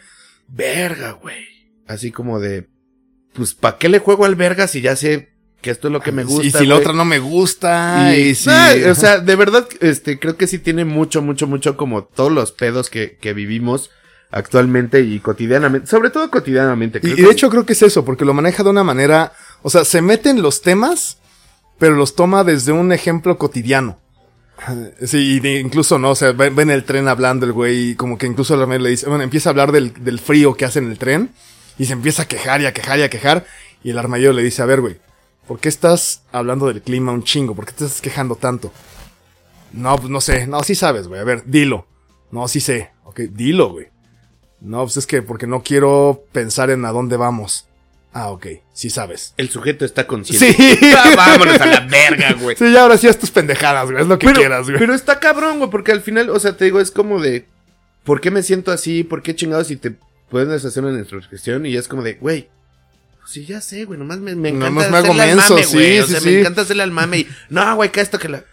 Verga, 0.48 1.12
güey. 1.12 1.44
Así 1.86 2.10
como 2.10 2.40
de, 2.40 2.68
pues, 3.34 3.54
¿para 3.54 3.78
qué 3.78 3.88
le 3.88 3.98
juego 3.98 4.24
al 4.24 4.34
verga 4.36 4.66
si 4.68 4.80
ya 4.80 4.96
sé 4.96 5.30
que 5.60 5.70
esto 5.70 5.88
es 5.88 5.92
lo 5.92 6.00
que 6.00 6.12
me 6.12 6.24
gusta? 6.24 6.46
y 6.46 6.50
si 6.50 6.66
la 6.66 6.76
otra 6.76 6.92
no 6.92 7.04
me 7.04 7.18
gusta. 7.18 8.14
Y, 8.16 8.28
Y, 8.30 8.34
si. 8.34 8.48
Ah, 8.50 8.72
o 8.90 8.94
sea, 8.94 9.18
de 9.18 9.36
verdad, 9.36 9.68
este, 9.80 10.18
creo 10.18 10.36
que 10.36 10.46
sí 10.46 10.58
tiene 10.58 10.84
mucho, 10.84 11.20
mucho, 11.22 11.46
mucho 11.46 11.76
como 11.76 12.04
todos 12.04 12.32
los 12.32 12.52
pedos 12.52 12.88
que, 12.90 13.16
que 13.20 13.32
vivimos 13.34 13.90
actualmente 14.30 15.00
y 15.00 15.20
cotidianamente, 15.20 15.86
sobre 15.86 16.10
todo 16.10 16.30
cotidianamente. 16.30 16.98
Y, 16.98 17.00
creo 17.00 17.12
y 17.12 17.16
que 17.16 17.22
de 17.22 17.30
hecho 17.30 17.50
creo 17.50 17.66
que 17.66 17.72
es 17.72 17.82
eso, 17.82 18.04
porque 18.04 18.24
lo 18.24 18.34
maneja 18.34 18.62
de 18.62 18.70
una 18.70 18.84
manera, 18.84 19.32
o 19.62 19.70
sea, 19.70 19.84
se 19.84 20.02
mete 20.02 20.30
en 20.30 20.42
los 20.42 20.62
temas, 20.62 21.18
pero 21.78 21.94
los 21.96 22.14
toma 22.14 22.44
desde 22.44 22.72
un 22.72 22.92
ejemplo 22.92 23.38
cotidiano. 23.38 23.98
Sí, 25.04 25.40
y 25.42 25.48
incluso 25.58 25.98
no, 25.98 26.10
o 26.10 26.14
sea, 26.16 26.32
ven, 26.32 26.54
ven 26.56 26.70
el 26.70 26.84
tren 26.84 27.06
hablando 27.06 27.46
el 27.46 27.52
güey, 27.52 27.90
y 27.90 27.94
como 27.94 28.18
que 28.18 28.26
incluso 28.26 28.54
el 28.54 28.62
armadillo 28.62 28.84
le 28.84 28.90
dice, 28.90 29.08
bueno, 29.08 29.22
empieza 29.22 29.48
a 29.48 29.52
hablar 29.52 29.70
del, 29.70 29.94
del 30.02 30.18
frío 30.18 30.54
que 30.54 30.64
hace 30.64 30.80
en 30.80 30.90
el 30.90 30.98
tren, 30.98 31.30
y 31.78 31.84
se 31.84 31.92
empieza 31.92 32.22
a 32.22 32.28
quejar 32.28 32.60
y 32.60 32.66
a 32.66 32.72
quejar 32.72 32.98
y 32.98 33.02
a 33.02 33.10
quejar, 33.10 33.46
y 33.84 33.90
el 33.90 33.98
armadillo 33.98 34.32
le 34.32 34.42
dice, 34.42 34.62
a 34.62 34.66
ver, 34.66 34.80
güey, 34.80 34.98
¿por 35.46 35.60
qué 35.60 35.68
estás 35.68 36.22
hablando 36.32 36.66
del 36.66 36.82
clima 36.82 37.12
un 37.12 37.22
chingo? 37.22 37.54
¿Por 37.54 37.66
qué 37.66 37.72
te 37.72 37.84
estás 37.84 38.00
quejando 38.00 38.34
tanto? 38.34 38.72
No, 39.72 39.96
pues 39.96 40.10
no 40.10 40.20
sé, 40.20 40.48
no, 40.48 40.62
sí 40.64 40.74
sabes, 40.74 41.06
güey, 41.06 41.20
a 41.20 41.24
ver, 41.24 41.44
dilo. 41.46 41.86
No, 42.32 42.48
sí 42.48 42.60
sé, 42.60 42.90
ok, 43.04 43.20
dilo, 43.30 43.70
güey. 43.70 43.86
No, 44.60 44.82
pues 44.82 44.96
es 44.96 45.06
que 45.06 45.22
porque 45.22 45.46
no 45.46 45.62
quiero 45.62 46.24
pensar 46.32 46.70
en 46.70 46.84
a 46.84 46.90
dónde 46.92 47.16
vamos. 47.16 47.66
Ah, 48.12 48.30
ok, 48.30 48.46
sí 48.72 48.90
sabes. 48.90 49.34
El 49.36 49.50
sujeto 49.50 49.84
está 49.84 50.06
consciente. 50.06 50.52
Sí. 50.52 50.78
Ah, 50.96 51.12
vámonos 51.14 51.60
a 51.60 51.66
la 51.66 51.80
verga, 51.80 52.32
güey. 52.40 52.56
Sí, 52.56 52.72
ya 52.72 52.82
ahora 52.82 52.96
sí 52.96 53.06
haz 53.06 53.18
tus 53.18 53.30
pendejadas, 53.30 53.90
güey, 53.90 54.02
es 54.02 54.08
lo 54.08 54.18
que 54.18 54.26
pero, 54.26 54.40
quieras, 54.40 54.66
güey. 54.66 54.78
pero 54.78 54.94
está 54.94 55.20
cabrón, 55.20 55.58
güey, 55.58 55.70
porque 55.70 55.92
al 55.92 56.00
final, 56.00 56.30
o 56.30 56.40
sea, 56.40 56.56
te 56.56 56.64
digo, 56.64 56.80
es 56.80 56.90
como 56.90 57.20
de, 57.20 57.46
¿por 58.04 58.20
qué 58.20 58.30
me 58.30 58.42
siento 58.42 58.72
así? 58.72 59.04
¿Por 59.04 59.22
qué 59.22 59.36
chingados? 59.36 59.70
Y 59.70 59.76
te 59.76 59.94
puedes 60.30 60.64
hacer 60.64 60.84
una 60.84 60.98
introspección 60.98 61.66
y 61.66 61.76
es 61.76 61.86
como 61.86 62.02
de, 62.02 62.14
güey, 62.14 62.48
pues 63.20 63.30
sí, 63.30 63.44
ya 63.44 63.60
sé, 63.60 63.84
güey, 63.84 63.98
nomás 63.98 64.18
me, 64.18 64.34
me 64.34 64.48
encanta 64.48 64.68
Nomás 64.70 64.90
me 64.90 64.96
hago 64.96 65.12
al 65.12 65.36
menso, 65.36 65.54
güey. 65.54 65.98
o 66.00 66.06
sí, 66.06 66.12
sea, 66.12 66.20
sí. 66.20 66.28
me 66.30 66.40
encanta 66.40 66.62
hacerle 66.62 66.82
al 66.82 66.90
mame 66.90 67.18
y, 67.18 67.28
no, 67.50 67.76
güey, 67.76 67.92
que 67.92 68.00
esto 68.00 68.18
que 68.18 68.28
la... 68.30 68.44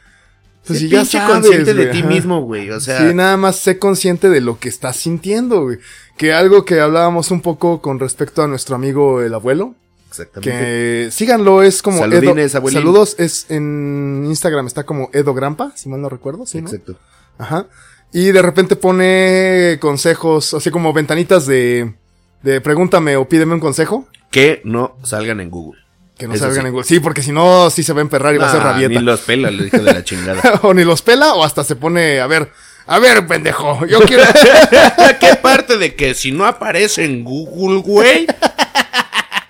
Pues 0.66 0.80
Sé 0.80 0.86
sí, 0.86 0.92
ya 0.92 1.06
sabes, 1.06 1.30
consciente 1.30 1.74
de 1.74 1.86
ti 1.88 2.00
ajá. 2.00 2.08
mismo, 2.08 2.42
güey, 2.42 2.72
o 2.72 2.80
sea... 2.80 2.98
Sí, 2.98 3.14
nada 3.14 3.38
más 3.38 3.58
sé 3.58 3.78
consciente 3.78 4.30
de 4.30 4.42
lo 4.42 4.58
que 4.58 4.68
estás 4.70 4.98
sintiendo, 4.98 5.62
güey. 5.62 5.78
Que 6.18 6.34
algo 6.34 6.66
que 6.66 6.80
hablábamos 6.80 7.30
un 7.30 7.42
poco 7.42 7.82
con 7.82 8.00
respecto 8.00 8.42
a 8.42 8.48
nuestro 8.48 8.76
amigo 8.76 9.22
el 9.22 9.34
abuelo. 9.34 9.76
Exactamente. 10.10 10.50
Que 10.50 11.10
síganlo, 11.12 11.62
es 11.62 11.82
como 11.82 12.00
Saludines, 12.00 12.56
Edo-. 12.56 12.70
Saludos, 12.72 13.16
es 13.20 13.46
en 13.50 14.24
Instagram, 14.26 14.66
está 14.66 14.86
como 14.86 15.10
Edo 15.14 15.34
Grampa, 15.34 15.72
si 15.76 15.90
mal 15.90 16.02
no 16.02 16.10
recuerdo, 16.10 16.46
¿sí, 16.46 16.62
no? 16.62 16.68
Exacto. 16.68 16.96
Ajá. 17.38 17.68
Y 18.12 18.32
de 18.32 18.42
repente 18.42 18.76
pone 18.76 19.78
consejos, 19.82 20.54
así 20.54 20.72
como 20.72 20.94
ventanitas 20.94 21.46
de, 21.46 21.94
de 22.42 22.62
pregúntame 22.62 23.18
o 23.18 23.28
pídeme 23.28 23.54
un 23.54 23.60
consejo. 23.60 24.08
Que 24.32 24.62
no 24.64 24.98
salgan 25.04 25.42
en 25.42 25.50
Google. 25.52 25.85
Que 26.18 26.28
no 26.28 26.34
Eso 26.34 26.46
salgan 26.46 26.66
sí. 26.66 26.72
Google. 26.72 26.86
Sí, 26.86 27.00
porque 27.00 27.22
si 27.22 27.32
no, 27.32 27.70
sí 27.70 27.84
se 27.84 27.94
va 27.94 28.00
a 28.00 28.02
emperrar 28.02 28.34
y 28.36 28.38
va 28.38 28.48
a 28.48 28.52
ser 28.52 28.64
rabieta. 28.64 29.00
Ni 29.00 29.06
los 29.06 29.20
pela, 29.22 29.52
le 29.52 29.66
dijo 29.66 29.78
de 29.78 29.94
la 29.94 30.04
chingada. 30.04 30.60
o 30.64 30.74
ni 30.74 30.84
los 30.84 31.02
pela 31.02 31.34
o 31.34 31.44
hasta 31.44 31.64
se 31.64 31.76
pone, 31.76 32.22
a 32.22 32.28
ver, 32.28 32.52
a 32.88 33.00
ver, 33.00 33.28
pendejo, 33.28 33.86
yo 33.86 34.00
quiero... 34.02 34.24
¿Qué 35.20 35.36
parte 35.42 35.78
de 35.78 35.96
que 35.96 36.14
si 36.14 36.32
no 36.32 36.46
aparece 36.46 37.04
en 37.04 37.24
Google, 37.24 37.82
güey? 37.82 38.28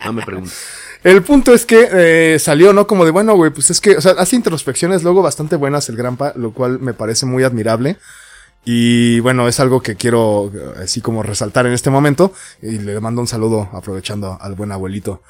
No 0.06 0.14
me 0.14 0.24
preguntes. 0.24 0.58
El 1.04 1.22
punto 1.22 1.54
es 1.54 1.68
que 1.68 1.88
eh, 1.92 2.40
salió, 2.40 2.74
¿no? 2.74 2.88
Como 2.88 3.06
de, 3.06 3.12
bueno, 3.12 3.36
güey, 3.36 3.52
pues 3.52 3.70
es 3.70 3.80
que, 3.80 3.96
o 3.96 4.02
sea, 4.02 4.14
hace 4.14 4.36
introspecciones 4.36 5.04
luego 5.04 5.22
bastante 5.22 5.56
buenas 5.56 5.88
el 5.90 5.98
Grampa, 5.98 6.34
lo 6.36 6.52
cual 6.52 6.80
me 6.80 6.96
parece 6.96 7.28
muy 7.28 7.44
admirable. 7.44 7.98
Y 8.64 9.20
bueno, 9.20 9.48
es 9.48 9.60
algo 9.60 9.84
que 9.84 9.96
quiero 9.96 10.52
eh, 10.52 10.84
así 10.84 11.02
como 11.02 11.22
resaltar 11.22 11.68
en 11.68 11.74
este 11.74 11.92
momento. 11.92 12.34
Y 12.60 12.80
le 12.80 13.00
mando 13.00 13.22
un 13.22 13.28
saludo 13.28 13.70
aprovechando 13.74 14.40
al 14.42 14.56
buen 14.56 14.72
abuelito. 14.72 15.22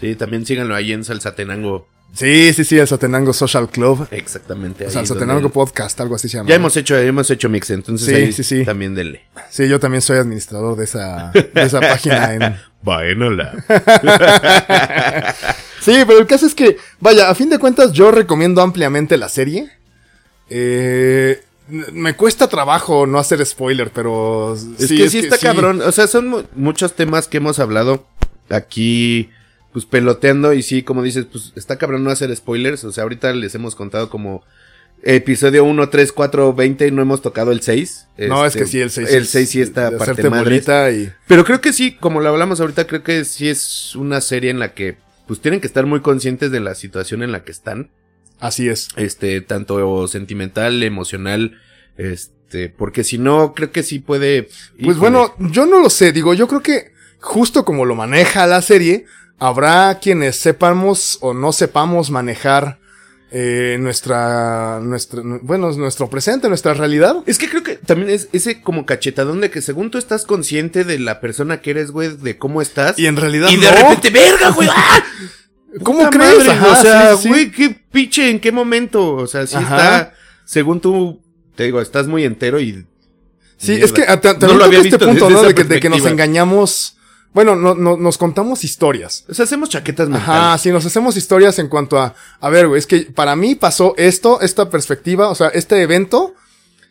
Sí, 0.00 0.14
también 0.16 0.44
síganlo 0.46 0.74
ahí 0.74 0.92
en 0.92 1.04
Salsatenango. 1.04 1.88
Sí, 2.14 2.52
sí, 2.54 2.64
sí, 2.64 2.78
el 2.78 2.86
Sotenango 2.86 3.32
Social 3.34 3.68
Club. 3.68 4.06
Exactamente. 4.10 4.86
O 4.86 4.90
sea, 4.90 5.02
el 5.02 5.06
Sotenango 5.06 5.50
Podcast, 5.50 6.00
algo 6.00 6.14
así 6.14 6.28
se 6.28 6.38
llama. 6.38 6.48
Ya 6.48 6.54
hemos 6.54 6.74
hecho, 6.76 6.96
hemos 6.96 7.30
hecho 7.30 7.48
mix, 7.50 7.68
entonces 7.70 8.08
Sí, 8.08 8.14
ahí 8.14 8.32
sí, 8.32 8.42
sí. 8.42 8.64
también 8.64 8.94
denle. 8.94 9.22
Sí, 9.50 9.68
yo 9.68 9.78
también 9.80 10.00
soy 10.00 10.18
administrador 10.18 10.76
de 10.76 10.84
esa, 10.84 11.30
de 11.32 11.50
esa 11.62 11.80
página 11.80 12.34
en... 12.34 12.56
Vaenola. 12.82 13.52
Sí, 15.80 15.92
pero 16.06 16.18
el 16.18 16.26
caso 16.26 16.46
es 16.46 16.54
que, 16.54 16.78
vaya, 17.00 17.30
a 17.30 17.34
fin 17.36 17.48
de 17.48 17.58
cuentas 17.58 17.92
yo 17.92 18.10
recomiendo 18.10 18.60
ampliamente 18.60 19.16
la 19.16 19.28
serie. 19.28 19.70
Eh, 20.50 21.42
me 21.68 22.14
cuesta 22.14 22.48
trabajo 22.48 23.06
no 23.06 23.18
hacer 23.20 23.44
spoiler, 23.46 23.90
pero... 23.92 24.54
Es 24.54 24.88
que 24.88 25.08
sí 25.08 25.18
está 25.20 25.38
cabrón. 25.38 25.80
O 25.82 25.92
sea, 25.92 26.06
son 26.08 26.26
mu- 26.28 26.42
muchos 26.56 26.94
temas 26.94 27.28
que 27.28 27.36
hemos 27.36 27.60
hablado 27.60 28.04
aquí, 28.50 29.30
pues 29.76 29.84
peloteando. 29.84 30.54
Y 30.54 30.62
sí, 30.62 30.82
como 30.82 31.02
dices, 31.02 31.26
pues 31.30 31.52
está 31.54 31.76
cabrón 31.76 32.02
no 32.02 32.08
hacer 32.08 32.34
spoilers. 32.34 32.82
O 32.84 32.92
sea, 32.92 33.02
ahorita 33.02 33.34
les 33.34 33.54
hemos 33.56 33.74
contado 33.74 34.08
como 34.08 34.42
Episodio 35.02 35.64
1, 35.64 35.90
3, 35.90 36.12
4, 36.12 36.54
20, 36.54 36.90
no 36.92 37.02
hemos 37.02 37.20
tocado 37.20 37.52
el 37.52 37.60
6. 37.60 38.06
No, 38.26 38.46
es 38.46 38.54
Este, 38.56 38.60
que 38.60 38.70
sí, 38.70 38.80
el 38.80 38.90
6. 38.90 39.10
El 39.12 39.26
6 39.26 39.50
sí 39.50 39.60
está 39.60 39.90
parte 39.98 40.30
madre. 40.30 40.62
y... 40.94 41.12
Pero 41.26 41.44
creo 41.44 41.60
que 41.60 41.74
sí, 41.74 41.92
como 41.92 42.22
lo 42.22 42.30
hablamos 42.30 42.58
ahorita, 42.58 42.86
creo 42.86 43.02
que 43.02 43.26
sí 43.26 43.50
es 43.50 43.94
una 43.96 44.22
serie 44.22 44.48
en 44.48 44.60
la 44.60 44.72
que 44.72 44.96
pues 45.26 45.42
tienen 45.42 45.60
que 45.60 45.66
estar 45.66 45.84
muy 45.84 46.00
conscientes 46.00 46.50
de 46.50 46.60
la 46.60 46.74
situación 46.74 47.22
en 47.22 47.30
la 47.30 47.44
que 47.44 47.52
están. 47.52 47.90
Así 48.40 48.70
es. 48.70 48.88
Este, 48.96 49.42
tanto 49.42 50.08
sentimental, 50.08 50.82
emocional, 50.84 51.60
este, 51.98 52.70
porque 52.70 53.04
si 53.04 53.18
no, 53.18 53.52
creo 53.52 53.72
que 53.72 53.82
sí 53.82 53.98
puede. 53.98 54.44
Pues 54.44 54.78
híjole. 54.78 54.98
bueno, 54.98 55.34
yo 55.52 55.66
no 55.66 55.80
lo 55.80 55.90
sé, 55.90 56.12
digo, 56.12 56.32
yo 56.32 56.48
creo 56.48 56.62
que 56.62 56.92
justo 57.20 57.66
como 57.66 57.84
lo 57.84 57.94
maneja 57.94 58.46
la 58.46 58.62
serie, 58.62 59.04
habrá 59.38 59.98
quienes 60.00 60.36
sepamos 60.36 61.18
o 61.20 61.34
no 61.34 61.52
sepamos 61.52 62.10
manejar 62.10 62.78
eh, 63.30 63.76
nuestra, 63.80 64.78
nuestra, 64.80 65.20
bueno, 65.42 65.70
nuestro 65.72 66.08
presente, 66.08 66.48
nuestra 66.48 66.74
realidad. 66.74 67.16
Es 67.26 67.38
que 67.38 67.48
creo 67.48 67.62
que 67.62 67.74
también 67.76 68.10
es 68.10 68.28
ese 68.32 68.62
como 68.62 68.86
cachetadón 68.86 69.40
de 69.40 69.50
que 69.50 69.60
según 69.62 69.90
tú 69.90 69.98
estás 69.98 70.24
consciente 70.24 70.84
de 70.84 70.98
la 70.98 71.20
persona 71.20 71.60
que 71.60 71.70
eres, 71.70 71.90
güey, 71.90 72.16
de 72.16 72.38
cómo 72.38 72.62
estás. 72.62 72.98
Y 72.98 73.06
en 73.06 73.16
realidad 73.16 73.50
y 73.50 73.56
de 73.56 73.66
no. 73.66 73.76
repente, 73.76 74.10
verga, 74.10 74.50
güey. 74.50 74.68
¡ah! 74.70 75.04
¿Cómo 75.82 76.08
crees? 76.08 76.38
madre, 76.38 76.50
Ajá, 76.52 76.72
o 76.72 76.76
sea, 76.82 77.16
sí, 77.16 77.22
sí. 77.24 77.28
güey, 77.28 77.50
qué 77.50 77.68
pinche, 77.92 78.30
¿en 78.30 78.40
qué 78.40 78.50
momento? 78.52 79.14
O 79.16 79.26
sea, 79.26 79.46
sí 79.46 79.56
Ajá. 79.56 79.76
está, 79.76 80.14
según 80.46 80.80
tú, 80.80 81.20
te 81.54 81.64
digo, 81.64 81.80
estás 81.82 82.06
muy 82.06 82.24
entero 82.24 82.58
y... 82.60 82.86
Sí, 83.58 83.72
mierda. 83.72 83.84
es 83.86 83.92
que 83.92 84.02
ah, 84.08 84.20
ta- 84.20 84.34
No 84.34 84.54
lo 84.54 84.64
había 84.64 84.78
este 84.78 84.90
visto 84.90 85.06
punto, 85.06 85.28
desde 85.28 85.42
¿no? 85.42 85.48
De 85.48 85.54
que, 85.54 85.64
de 85.64 85.80
que 85.80 85.88
nos 85.90 86.06
engañamos. 86.06 86.95
Bueno, 87.36 87.54
no, 87.54 87.74
no- 87.74 87.98
nos 87.98 88.16
contamos 88.16 88.64
historias. 88.64 89.26
O 89.28 89.34
sea, 89.34 89.44
hacemos 89.44 89.68
chaquetas 89.68 90.08
Ajá, 90.08 90.16
mentales. 90.32 90.60
sí, 90.62 90.70
nos 90.70 90.86
hacemos 90.86 91.18
historias 91.18 91.58
en 91.58 91.68
cuanto 91.68 91.98
a, 92.00 92.14
a 92.40 92.48
ver, 92.48 92.66
güey, 92.66 92.78
es 92.78 92.86
que 92.86 93.00
para 93.02 93.36
mí 93.36 93.54
pasó 93.54 93.92
esto, 93.98 94.40
esta 94.40 94.70
perspectiva, 94.70 95.28
o 95.28 95.34
sea, 95.34 95.48
este 95.48 95.82
evento 95.82 96.32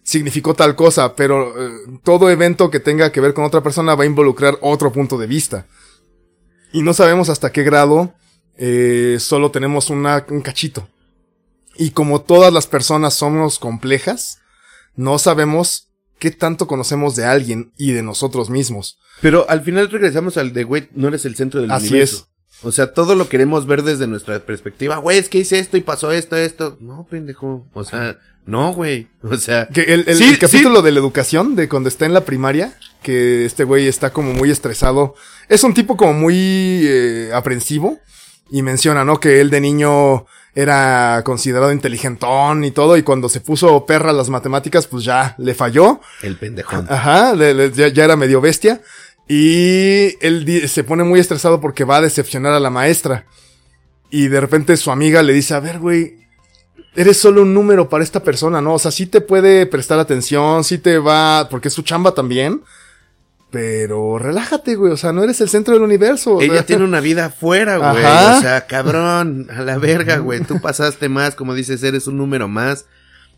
significó 0.03 0.53
tal 0.53 0.75
cosa, 0.75 1.15
pero 1.15 1.49
eh, 1.59 1.71
todo 2.03 2.29
evento 2.29 2.69
que 2.69 2.79
tenga 2.79 3.11
que 3.11 3.21
ver 3.21 3.33
con 3.33 3.43
otra 3.43 3.63
persona 3.63 3.95
va 3.95 4.03
a 4.03 4.05
involucrar 4.05 4.59
otro 4.61 4.91
punto 4.91 5.17
de 5.17 5.25
vista. 5.25 5.65
Y 6.71 6.83
no 6.83 6.93
sabemos 6.93 7.29
hasta 7.29 7.51
qué 7.51 7.63
grado 7.63 8.13
eh, 8.55 9.17
solo 9.19 9.49
tenemos 9.49 9.89
una, 9.89 10.27
un 10.29 10.41
cachito. 10.41 10.87
Y 11.75 11.89
como 11.89 12.21
todas 12.21 12.53
las 12.53 12.67
personas 12.67 13.15
somos 13.15 13.57
complejas, 13.57 14.37
no 14.95 15.17
sabemos 15.17 15.87
qué 16.25 16.37
tanto 16.37 16.65
conocemos 16.67 17.15
de 17.15 17.25
alguien 17.25 17.71
y 17.77 17.91
de 17.91 18.01
nosotros 18.01 18.49
mismos. 18.49 18.97
Pero 19.21 19.47
al 19.49 19.61
final 19.61 19.89
regresamos 19.91 20.37
al 20.37 20.53
de, 20.53 20.63
güey, 20.63 20.89
no 20.93 21.07
eres 21.07 21.25
el 21.25 21.35
centro 21.35 21.61
del 21.61 21.71
Así 21.71 21.89
universo. 21.89 22.27
O 22.63 22.71
sea, 22.71 22.93
todo 22.93 23.15
lo 23.15 23.29
queremos 23.29 23.67
ver 23.67 23.83
desde 23.83 24.07
nuestra 24.07 24.39
perspectiva. 24.39 24.97
Güey, 24.97 25.17
es 25.19 25.29
que 25.29 25.37
hice 25.39 25.59
esto 25.59 25.77
y 25.77 25.81
pasó 25.81 26.11
esto, 26.11 26.35
esto. 26.35 26.77
No, 26.79 27.05
pendejo. 27.09 27.67
O 27.73 27.83
sea, 27.83 28.17
no, 28.45 28.73
güey. 28.73 29.07
O 29.23 29.37
sea, 29.37 29.67
Que 29.67 29.81
el, 29.83 30.05
el- 30.07 30.15
Sí, 30.17 30.23
el 30.23 30.39
capítulo 30.39 30.81
de 30.81 30.91
la 30.91 30.99
educación, 30.99 31.55
de 31.55 31.69
cuando 31.69 31.89
está 31.89 32.05
en 32.05 32.13
la 32.13 32.25
primaria, 32.25 32.75
que 33.03 33.45
este 33.45 33.63
güey 33.65 33.87
está 33.87 34.11
como 34.11 34.33
muy 34.33 34.49
estresado. 34.51 35.13
Es 35.47 35.63
un 35.63 35.73
tipo 35.73 35.95
como 35.95 36.13
muy 36.13 36.35
eh, 36.35 37.29
aprensivo. 37.33 37.99
Y 38.49 38.61
menciona, 38.61 39.03
¿no? 39.03 39.19
Que 39.19 39.41
él 39.41 39.49
de 39.49 39.59
niño 39.61 40.25
era 40.53 41.21
considerado 41.25 41.71
inteligentón 41.71 42.63
y 42.63 42.71
todo. 42.71 42.95
Y 42.97 43.03
cuando 43.03 43.27
se 43.27 43.41
puso 43.41 43.85
perra 43.85 44.13
las 44.13 44.29
matemáticas, 44.29 44.87
pues 44.87 45.03
ya 45.03 45.35
le 45.37 45.53
falló. 45.55 45.99
el 46.21 46.37
pendejón. 46.37 46.85
Ajá, 46.89 47.33
le- 47.33 47.53
le- 47.53 47.71
ya, 47.71 47.87
ya 47.87 48.05
era 48.05 48.15
medio 48.15 48.39
bestia. 48.41 48.81
Y 49.27 50.15
él 50.25 50.67
se 50.69 50.83
pone 50.83 51.03
muy 51.03 51.19
estresado 51.19 51.59
porque 51.59 51.83
va 51.83 51.97
a 51.97 52.01
decepcionar 52.01 52.53
a 52.53 52.59
la 52.59 52.69
maestra. 52.69 53.25
Y 54.11 54.27
de 54.27 54.39
repente 54.39 54.77
su 54.77 54.91
amiga 54.91 55.23
le 55.23 55.33
dice, 55.33 55.55
a 55.55 55.59
ver, 55.59 55.79
güey, 55.79 56.15
eres 56.95 57.17
solo 57.17 57.41
un 57.41 57.53
número 57.53 57.89
para 57.89 58.03
esta 58.03 58.23
persona, 58.23 58.61
¿no? 58.61 58.75
O 58.75 58.79
sea, 58.79 58.91
sí 58.91 59.07
te 59.07 59.19
puede 59.21 59.65
prestar 59.65 59.99
atención, 59.99 60.63
sí 60.63 60.77
te 60.77 60.99
va, 60.99 61.47
porque 61.49 61.67
es 61.69 61.73
su 61.73 61.81
chamba 61.81 62.13
también. 62.13 62.61
Pero 63.51 64.17
relájate, 64.19 64.75
güey, 64.75 64.91
o 64.91 64.97
sea, 64.97 65.13
no 65.13 65.23
eres 65.23 65.39
el 65.39 65.49
centro 65.49 65.73
del 65.73 65.83
universo. 65.83 66.35
o 66.35 66.41
Ella 66.41 66.55
sea. 66.55 66.65
tiene 66.65 66.83
una 66.83 66.99
vida 66.99 67.25
afuera, 67.25 67.77
güey. 67.77 68.03
Ajá. 68.03 68.37
O 68.37 68.41
sea, 68.41 68.65
cabrón, 68.67 69.47
a 69.55 69.61
la 69.61 69.77
verga, 69.77 70.17
güey. 70.17 70.41
Tú 70.41 70.59
pasaste 70.59 71.07
más, 71.07 71.35
como 71.35 71.53
dices, 71.53 71.81
eres 71.83 72.07
un 72.07 72.17
número 72.17 72.47
más. 72.47 72.85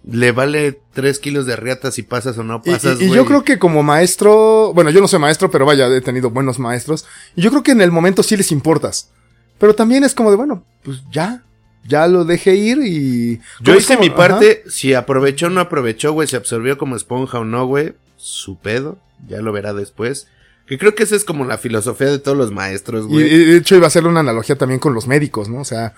Le 0.10 0.32
vale 0.32 0.80
tres 0.94 1.20
kilos 1.20 1.46
de 1.46 1.56
riata 1.56 1.92
si 1.92 2.02
pasas 2.02 2.38
o 2.38 2.44
no 2.44 2.62
pasas, 2.62 3.00
y, 3.00 3.04
y 3.06 3.08
güey. 3.08 3.18
yo 3.18 3.26
creo 3.26 3.44
que 3.44 3.60
como 3.60 3.84
maestro, 3.84 4.72
bueno, 4.74 4.90
yo 4.90 5.02
no 5.02 5.08
soy 5.08 5.20
maestro, 5.20 5.52
pero 5.52 5.66
vaya, 5.66 5.88
he 5.88 6.02
tenido 6.02 6.30
buenos 6.30 6.60
maestros. 6.60 7.06
Y 7.36 7.42
yo 7.42 7.50
creo 7.50 7.62
que 7.64 7.72
en 7.72 7.82
el 7.82 7.92
momento 7.92 8.24
sí 8.24 8.38
les 8.38 8.52
importas. 8.52 9.12
Pero 9.60 9.76
también 9.76 10.04
es 10.04 10.16
como 10.16 10.30
de, 10.32 10.38
bueno, 10.38 10.64
pues 10.84 11.02
ya, 11.12 11.44
ya 11.86 12.08
lo 12.08 12.26
dejé 12.26 12.56
ir 12.56 12.80
y... 12.86 13.42
Yo 13.62 13.76
hice 13.76 13.98
mi 13.98 14.08
ajá. 14.08 14.16
parte, 14.16 14.64
si 14.70 14.94
aprovechó 14.94 15.48
o 15.48 15.50
no 15.50 15.60
aprovechó, 15.62 16.14
güey, 16.14 16.28
se 16.28 16.38
absorbió 16.38 16.78
como 16.78 16.96
esponja 16.96 17.40
o 17.40 17.44
no, 17.44 17.66
güey, 17.66 17.94
su 18.18 18.58
pedo, 18.60 19.00
ya 19.28 19.42
lo 19.42 19.52
verá 19.54 19.74
después. 19.74 20.28
Que 20.66 20.78
creo 20.78 20.96
que 20.96 21.04
esa 21.04 21.16
es 21.16 21.24
como 21.24 21.46
la 21.46 21.58
filosofía 21.58 22.08
de 22.08 22.20
todos 22.20 22.38
los 22.38 22.52
maestros, 22.52 23.08
güey. 23.08 23.26
y 23.26 23.46
de 23.46 23.58
hecho 23.58 23.76
iba 23.78 23.86
a 23.86 23.88
hacerle 23.88 24.10
una 24.10 24.20
analogía 24.20 24.58
también 24.58 24.80
con 24.82 24.94
los 24.94 25.08
médicos, 25.08 25.48
¿no? 25.48 25.62
O 25.62 25.66
sea, 25.66 25.94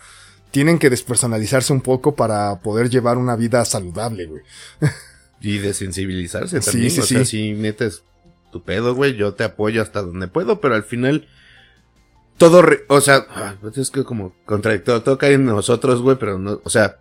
tienen 0.51 0.77
que 0.77 0.89
despersonalizarse 0.91 1.73
un 1.73 1.81
poco 1.81 2.15
para 2.15 2.59
poder 2.59 2.89
llevar 2.89 3.17
una 3.17 3.35
vida 3.35 3.65
saludable, 3.65 4.25
güey. 4.27 4.43
Y 5.41 5.57
desensibilizarse 5.59 6.61
Sí, 6.61 6.69
también. 6.71 6.91
sí, 6.91 6.99
o 6.99 7.03
sea, 7.03 7.19
sí. 7.19 7.25
si 7.25 7.53
metes 7.53 8.03
tu 8.51 8.61
pedo, 8.61 8.93
güey, 8.93 9.15
yo 9.15 9.33
te 9.35 9.45
apoyo 9.45 9.81
hasta 9.81 10.01
donde 10.01 10.27
puedo, 10.27 10.59
pero 10.59 10.75
al 10.75 10.83
final 10.83 11.27
todo, 12.37 12.61
re- 12.61 12.83
o 12.89 12.99
sea, 13.01 13.25
pues 13.61 13.77
es 13.77 13.89
que 13.89 14.03
como 14.03 14.33
contradictorio, 14.45 15.01
todo 15.01 15.17
cae 15.17 15.33
en 15.33 15.45
nosotros, 15.45 16.01
güey, 16.01 16.17
pero 16.19 16.37
no, 16.39 16.59
o 16.63 16.69
sea, 16.69 16.97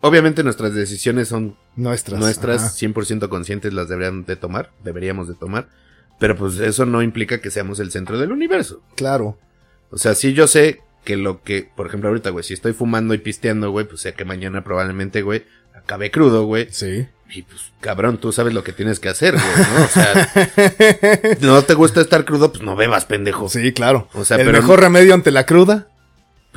obviamente 0.00 0.42
nuestras 0.42 0.74
decisiones 0.74 1.28
son 1.28 1.56
Nuestras. 1.76 2.18
nuestras, 2.20 2.62
ajá. 2.62 2.72
100% 2.74 3.28
conscientes 3.28 3.72
las 3.72 3.88
deberían 3.88 4.24
de 4.24 4.36
tomar, 4.36 4.70
deberíamos 4.84 5.28
de 5.28 5.34
tomar, 5.34 5.68
pero 6.18 6.36
pues 6.36 6.58
eso 6.58 6.86
no 6.86 7.02
implica 7.02 7.40
que 7.40 7.50
seamos 7.50 7.80
el 7.80 7.90
centro 7.90 8.18
del 8.18 8.32
universo. 8.32 8.82
Claro. 8.94 9.38
O 9.90 9.98
sea, 9.98 10.14
sí 10.14 10.32
yo 10.32 10.46
sé 10.46 10.80
que 11.04 11.16
lo 11.16 11.42
que, 11.42 11.68
por 11.76 11.86
ejemplo, 11.86 12.08
ahorita, 12.08 12.30
güey, 12.30 12.42
si 12.44 12.54
estoy 12.54 12.72
fumando 12.72 13.14
y 13.14 13.18
pisteando, 13.18 13.70
güey, 13.70 13.86
pues 13.86 14.00
sé 14.00 14.14
que 14.14 14.24
mañana 14.24 14.64
probablemente, 14.64 15.22
güey, 15.22 15.44
acabe 15.74 16.10
crudo, 16.10 16.44
güey. 16.46 16.66
Sí. 16.70 17.06
Y 17.30 17.42
pues, 17.42 17.72
cabrón, 17.80 18.18
tú 18.18 18.32
sabes 18.32 18.54
lo 18.54 18.62
que 18.64 18.72
tienes 18.72 18.98
que 19.00 19.08
hacer, 19.08 19.34
güey, 19.34 19.44
¿no? 19.78 19.84
O 19.84 19.88
sea, 19.88 20.30
no 21.40 21.62
te 21.62 21.74
gusta 21.74 22.00
estar 22.00 22.24
crudo, 22.24 22.50
pues 22.52 22.62
no 22.64 22.74
bebas, 22.76 23.04
pendejo. 23.04 23.48
sí, 23.48 23.72
claro. 23.72 24.08
O 24.14 24.24
sea, 24.24 24.36
el 24.38 24.46
pero- 24.46 24.60
mejor 24.60 24.80
remedio 24.80 25.14
ante 25.14 25.30
la 25.30 25.44
cruda. 25.46 25.88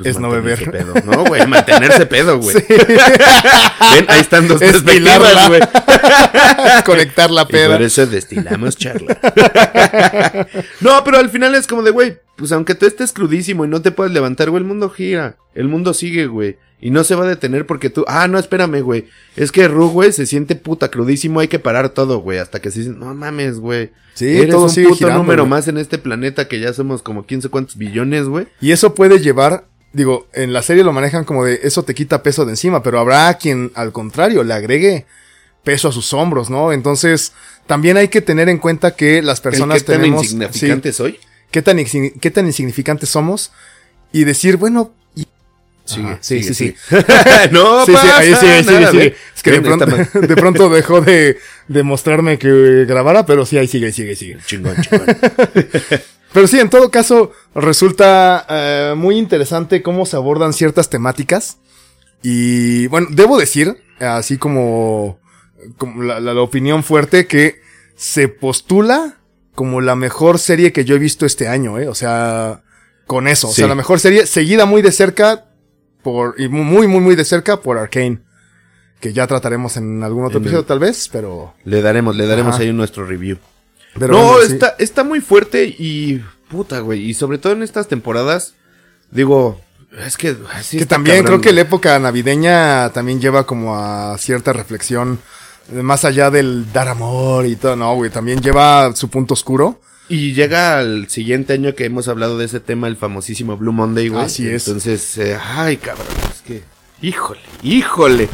Pues, 0.02 0.16
es 0.16 0.20
no 0.20 0.30
beber. 0.30 0.70
Pedo. 0.70 0.94
No, 1.04 1.24
güey, 1.24 1.46
mantenerse 1.46 2.06
pedo, 2.06 2.38
güey. 2.38 2.56
Sí. 2.68 2.74
Ven, 3.94 4.04
ahí 4.08 4.20
están 4.20 4.46
dos 4.48 4.60
Estilarla. 4.62 5.48
perspectivas, 5.48 5.48
güey. 5.48 6.82
Conectar 6.84 7.30
la 7.30 7.42
Y 7.42 7.44
por 7.44 7.52
peda. 7.52 7.78
eso 7.80 8.06
destilamos 8.06 8.76
charla. 8.76 9.16
no, 10.80 11.02
pero 11.04 11.18
al 11.18 11.30
final 11.30 11.54
es 11.54 11.66
como 11.66 11.82
de, 11.82 11.90
güey, 11.90 12.18
pues 12.36 12.52
aunque 12.52 12.74
tú 12.74 12.86
estés 12.86 13.12
crudísimo 13.12 13.64
y 13.64 13.68
no 13.68 13.82
te 13.82 13.90
puedas 13.90 14.12
levantar, 14.12 14.50
güey, 14.50 14.62
el 14.62 14.68
mundo 14.68 14.90
gira. 14.90 15.36
El 15.54 15.68
mundo 15.68 15.94
sigue, 15.94 16.26
güey. 16.26 16.58
Y 16.82 16.90
no 16.90 17.04
se 17.04 17.14
va 17.14 17.24
a 17.24 17.28
detener 17.28 17.66
porque 17.66 17.90
tú, 17.90 18.04
ah, 18.08 18.26
no, 18.26 18.38
espérame, 18.38 18.80
güey. 18.80 19.06
Es 19.36 19.52
que 19.52 19.68
Ru, 19.68 19.90
güey, 19.90 20.12
se 20.12 20.24
siente 20.24 20.54
puta 20.56 20.90
crudísimo, 20.90 21.40
hay 21.40 21.48
que 21.48 21.58
parar 21.58 21.90
todo, 21.90 22.18
güey. 22.20 22.38
Hasta 22.38 22.60
que 22.60 22.70
se 22.70 22.78
dicen, 22.80 22.98
no 22.98 23.14
mames, 23.14 23.58
güey. 23.58 23.90
Sí, 24.14 24.38
Eres 24.38 24.50
todo 24.50 24.64
un 24.64 24.70
sigue 24.70 24.86
puto 24.88 24.98
girando, 24.98 25.18
número 25.22 25.42
güey. 25.42 25.50
más 25.50 25.68
en 25.68 25.76
este 25.76 25.98
planeta 25.98 26.48
que 26.48 26.58
ya 26.58 26.72
somos 26.72 27.02
como 27.02 27.26
quién 27.26 27.42
sé 27.42 27.48
cuántos 27.50 27.76
billones, 27.76 28.24
güey. 28.26 28.46
Y 28.62 28.72
eso 28.72 28.94
puede 28.94 29.18
llevar, 29.20 29.66
digo, 29.92 30.28
en 30.32 30.52
la 30.52 30.62
serie 30.62 30.84
lo 30.84 30.92
manejan 30.92 31.24
como 31.24 31.44
de 31.44 31.60
eso 31.62 31.82
te 31.82 31.94
quita 31.94 32.22
peso 32.22 32.44
de 32.44 32.52
encima, 32.52 32.82
pero 32.82 32.98
habrá 32.98 33.32
quien 33.34 33.72
al 33.74 33.92
contrario 33.92 34.44
le 34.44 34.54
agregue 34.54 35.06
peso 35.64 35.88
a 35.88 35.92
sus 35.92 36.12
hombros, 36.12 36.50
¿no? 36.50 36.72
Entonces, 36.72 37.32
también 37.66 37.96
hay 37.96 38.08
que 38.08 38.20
tener 38.20 38.48
en 38.48 38.58
cuenta 38.58 38.96
que 38.96 39.22
las 39.22 39.40
personas 39.40 39.78
¿El 39.78 39.82
qué 39.82 39.92
tan 39.92 40.00
tenemos 40.00 40.24
insignificante 40.24 40.92
soy? 40.92 41.12
sí, 41.12 41.18
qué 41.50 41.62
tan 41.62 41.76
qué 41.84 42.30
tan 42.30 42.46
insignificantes 42.46 43.08
somos 43.08 43.52
y 44.12 44.24
decir, 44.24 44.56
bueno, 44.56 44.92
Sigue, 45.84 46.18
sí, 46.20 46.42
sigue, 46.42 46.42
sí, 46.42 46.54
sí. 46.54 46.74
sigue. 46.88 47.50
no 47.50 47.80
sí, 47.86 47.92
sí, 47.92 47.92
pasa 47.92 48.18
ahí 48.18 48.34
sigue, 48.34 48.62
sigue, 48.62 48.62
nada, 48.62 48.90
sigue. 48.92 49.02
¿ve? 49.02 49.16
Es 49.34 49.42
que 49.42 49.50
de 49.50 49.60
pronto, 49.60 49.86
de 50.20 50.36
pronto 50.36 50.70
dejó 50.70 51.00
de, 51.00 51.38
de 51.68 51.82
mostrarme 51.82 52.38
que 52.38 52.84
grabara, 52.86 53.26
pero 53.26 53.44
sí, 53.44 53.58
ahí 53.58 53.66
sigue, 53.66 53.90
sigue, 53.92 54.14
sigue. 54.14 54.38
Chingón, 54.46 54.76
chingón. 54.80 55.06
Pero 56.32 56.46
sí, 56.46 56.58
en 56.60 56.70
todo 56.70 56.90
caso, 56.90 57.32
resulta 57.54 58.46
eh, 58.48 58.94
muy 58.96 59.16
interesante 59.18 59.82
cómo 59.82 60.06
se 60.06 60.16
abordan 60.16 60.52
ciertas 60.52 60.88
temáticas. 60.88 61.58
Y 62.22 62.86
bueno, 62.88 63.08
debo 63.10 63.38
decir, 63.38 63.76
así 63.98 64.38
como, 64.38 65.18
como 65.76 66.02
la, 66.02 66.20
la- 66.20 66.34
la 66.34 66.42
opinión 66.42 66.82
fuerte, 66.84 67.26
que 67.26 67.60
se 67.96 68.28
postula 68.28 69.16
como 69.54 69.80
la 69.80 69.96
mejor 69.96 70.38
serie 70.38 70.72
que 70.72 70.84
yo 70.84 70.94
he 70.94 70.98
visto 70.98 71.26
este 71.26 71.48
año, 71.48 71.78
¿eh? 71.78 71.88
O 71.88 71.94
sea, 71.94 72.62
con 73.06 73.26
eso. 73.26 73.48
O 73.48 73.52
sea, 73.52 73.66
la 73.66 73.74
mejor 73.74 73.98
serie 74.00 74.26
seguida 74.26 74.66
muy 74.66 74.82
de 74.82 74.92
cerca 74.92 75.46
por, 76.02 76.34
y 76.38 76.48
muy, 76.48 76.86
muy, 76.86 77.00
muy 77.00 77.16
de 77.16 77.24
cerca 77.24 77.60
por 77.60 77.76
Arcane. 77.76 78.20
Que 79.00 79.12
ya 79.14 79.26
trataremos 79.26 79.76
en 79.78 80.02
algún 80.02 80.24
otro 80.26 80.36
En 80.38 80.44
el- 80.44 80.48
episodio 80.48 80.66
tal 80.66 80.78
vez, 80.78 81.08
pero... 81.10 81.54
Le 81.64 81.80
daremos, 81.82 82.14
le 82.16 82.26
daremos 82.26 82.54
Ajá. 82.54 82.62
ahí 82.64 82.72
nuestro 82.72 83.04
review. 83.06 83.38
Pero 83.98 84.14
no, 84.14 84.24
bueno, 84.32 84.46
sí. 84.46 84.52
está, 84.54 84.74
está 84.78 85.04
muy 85.04 85.20
fuerte 85.20 85.64
y 85.66 86.22
puta, 86.48 86.80
güey. 86.80 87.08
Y 87.08 87.14
sobre 87.14 87.38
todo 87.38 87.52
en 87.52 87.62
estas 87.62 87.88
temporadas, 87.88 88.54
digo, 89.10 89.60
Es 90.06 90.16
que, 90.16 90.36
sí 90.62 90.78
que 90.78 90.86
también 90.86 91.18
cabrón, 91.18 91.40
creo 91.40 91.40
que 91.40 91.52
la 91.54 91.62
época 91.62 91.98
navideña 91.98 92.90
también 92.90 93.20
lleva 93.20 93.46
como 93.46 93.76
a 93.76 94.16
cierta 94.18 94.52
reflexión. 94.52 95.18
eh, 95.72 95.82
Más 95.82 96.04
allá 96.04 96.30
del 96.30 96.72
dar 96.72 96.88
amor 96.88 97.46
y 97.46 97.56
todo, 97.56 97.76
no, 97.76 97.94
güey, 97.94 98.10
también 98.10 98.40
lleva 98.40 98.94
su 98.94 99.08
punto 99.08 99.34
oscuro. 99.34 99.80
Y 100.08 100.32
llega 100.32 100.78
al 100.78 101.08
siguiente 101.08 101.52
año 101.52 101.74
que 101.76 101.84
hemos 101.84 102.08
hablado 102.08 102.36
de 102.36 102.44
ese 102.46 102.58
tema, 102.58 102.88
el 102.88 102.96
famosísimo 102.96 103.56
Blue 103.56 103.72
Monday, 103.72 104.08
güey. 104.08 104.24
Así 104.24 104.48
es. 104.48 104.66
Entonces, 104.66 105.18
eh, 105.18 105.38
ay, 105.40 105.76
cabrón, 105.76 106.06
es 106.32 106.40
que... 106.42 106.62
Híjole, 107.02 107.40
híjole. 107.62 108.28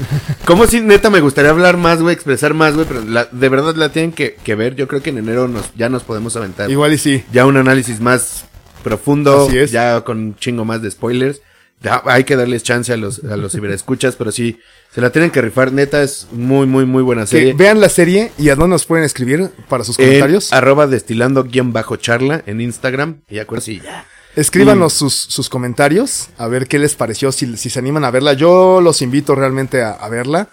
Como 0.44 0.66
si 0.66 0.80
neta 0.80 1.08
me 1.10 1.20
gustaría 1.20 1.50
hablar 1.50 1.76
más, 1.76 2.02
güey, 2.02 2.14
expresar 2.14 2.52
más, 2.54 2.74
güey, 2.74 2.86
pero 2.86 3.04
la- 3.04 3.26
de 3.30 3.48
verdad 3.48 3.74
la 3.76 3.90
tienen 3.90 4.12
que, 4.12 4.34
que 4.42 4.54
ver. 4.56 4.74
Yo 4.74 4.88
creo 4.88 5.02
que 5.02 5.10
en 5.10 5.18
enero 5.18 5.46
nos, 5.46 5.72
ya 5.76 5.88
nos 5.88 6.02
podemos 6.02 6.34
aventar. 6.36 6.70
Igual 6.70 6.92
y 6.92 6.98
sí. 6.98 7.24
Ya 7.32 7.46
un 7.46 7.56
análisis 7.56 8.00
más 8.00 8.44
profundo, 8.82 9.46
Así 9.46 9.58
es. 9.58 9.70
ya 9.70 10.00
con 10.02 10.18
un 10.18 10.36
chingo 10.36 10.64
más 10.64 10.82
de 10.82 10.90
spoilers. 10.90 11.42
Ya 11.82 12.02
hay 12.06 12.24
que 12.24 12.36
darles 12.36 12.62
chance 12.62 12.90
a 12.92 12.96
los, 12.96 13.22
a 13.22 13.36
los 13.36 13.52
ciberescuchas, 13.52 14.16
pero 14.16 14.32
sí, 14.32 14.58
se 14.92 15.00
la 15.02 15.10
tienen 15.10 15.30
que 15.30 15.42
rifar. 15.42 15.72
Neta, 15.72 16.02
es 16.02 16.26
muy, 16.32 16.66
muy, 16.66 16.86
muy 16.86 17.02
buena 17.02 17.22
Que 17.22 17.26
serie. 17.28 17.52
vean 17.52 17.80
la 17.80 17.90
serie 17.90 18.32
y 18.38 18.48
a 18.48 18.54
dónde 18.56 18.74
nos 18.74 18.86
pueden 18.86 19.04
escribir 19.04 19.50
para 19.68 19.84
sus 19.84 19.98
En 19.98 20.06
comentarios. 20.06 20.52
arroba 20.54 20.86
destilando 20.86 21.44
guion 21.44 21.72
bajo 21.74 21.96
charla 21.96 22.42
en 22.46 22.62
Instagram. 22.62 23.20
Y 23.28 23.38
acuérdense, 23.40 23.72
sí, 23.74 23.80
ya. 23.84 24.06
Escríbanos 24.36 24.92
sus, 24.92 25.14
sus 25.14 25.48
comentarios, 25.48 26.28
a 26.38 26.46
ver 26.46 26.68
qué 26.68 26.78
les 26.78 26.94
pareció, 26.94 27.32
si, 27.32 27.56
si 27.56 27.70
se 27.70 27.78
animan 27.78 28.04
a 28.04 28.10
verla. 28.10 28.34
Yo 28.34 28.80
los 28.80 29.02
invito 29.02 29.34
realmente 29.34 29.82
a, 29.82 29.92
a 29.92 30.08
verla. 30.08 30.48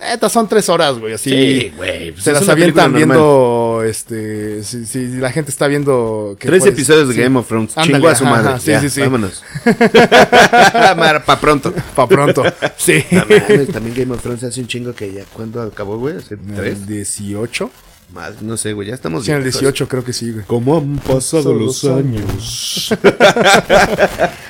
Neta, 0.00 0.28
son 0.28 0.48
tres 0.48 0.68
horas, 0.68 0.96
güey, 0.98 1.14
así. 1.14 1.30
Sí, 1.30 1.72
güey. 1.76 2.12
pues 2.12 2.22
se 2.22 2.32
las 2.32 2.48
avientan 2.48 2.92
viendo, 2.92 3.82
este, 3.84 4.62
si, 4.62 4.86
si 4.86 5.06
la 5.16 5.32
gente 5.32 5.50
está 5.50 5.66
viendo... 5.66 6.36
que 6.38 6.46
Tres 6.46 6.60
puedes- 6.60 6.74
episodios 6.74 7.08
de 7.08 7.14
sí, 7.14 7.20
Game 7.20 7.36
of 7.36 7.48
Thrones. 7.48 7.76
Ándale, 7.76 7.94
Chingo 7.94 8.08
a 8.08 8.14
su 8.14 8.24
ajá, 8.24 8.30
madre. 8.36 8.48
ajá, 8.50 8.58
sí, 8.60 8.70
Ya, 8.70 8.80
sí, 8.80 8.90
sí. 8.90 9.00
Vámonos. 9.00 9.42
Pa' 11.26 11.40
pronto. 11.40 11.72
Pa' 11.96 12.06
pronto. 12.08 12.44
sí. 12.76 13.04
No 13.10 13.24
también 13.72 13.94
Game 13.96 14.14
of 14.14 14.22
Thrones 14.22 14.44
hace 14.44 14.60
un 14.60 14.66
chingo 14.68 14.94
que 14.94 15.12
ya. 15.12 15.24
¿Cuándo 15.32 15.62
acabó, 15.62 15.98
güey? 15.98 16.16
¿Hace 16.16 16.36
tres? 16.36 16.78
¿El 16.78 16.86
18? 16.86 17.70
Más, 18.12 18.40
no 18.40 18.56
sé, 18.56 18.72
güey. 18.72 18.88
Ya 18.88 18.94
estamos 18.94 19.24
Sí, 19.26 19.30
en 19.30 19.36
el 19.36 19.42
viejos. 19.42 19.60
18 19.60 19.86
creo 19.88 20.02
que 20.04 20.12
sí, 20.14 20.32
güey. 20.32 20.44
¿Cómo 20.46 20.78
han 20.78 20.96
pasado 20.96 21.52
los 21.52 21.82
los 21.82 21.84
años? 21.92 22.94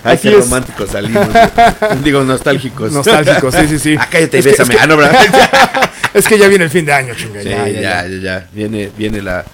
Ay, 0.04 0.14
Así 0.14 0.28
qué 0.28 0.36
es. 0.38 0.44
románticos 0.44 0.90
salimos. 0.90 1.26
güey. 1.28 2.02
Digo, 2.04 2.22
nostálgicos. 2.22 2.92
Nostálgico, 2.92 3.50
sí, 3.50 3.66
sí, 3.68 3.78
sí. 3.78 3.96
Ah, 3.98 4.08
cállate 4.10 4.36
y 4.36 4.40
Es 4.40 4.44
que- 4.46 4.50
bésame. 4.52 4.74
es 4.74 4.76
que- 4.80 4.84
Ah, 4.84 4.86
no, 4.86 4.96
¿verdad? 4.96 5.90
Es 6.14 6.26
que 6.26 6.38
ya 6.38 6.48
viene 6.48 6.64
el 6.64 6.70
fin 6.70 6.84
de 6.86 6.92
año, 6.92 7.14
chinga. 7.14 7.42
Sí, 7.42 7.48
ya, 7.50 7.68
ya, 7.68 7.80
ya, 7.80 8.06
ya, 8.08 8.18
ya, 8.20 8.48
Viene, 8.52 8.90
viene 8.96 9.20
la, 9.20 9.44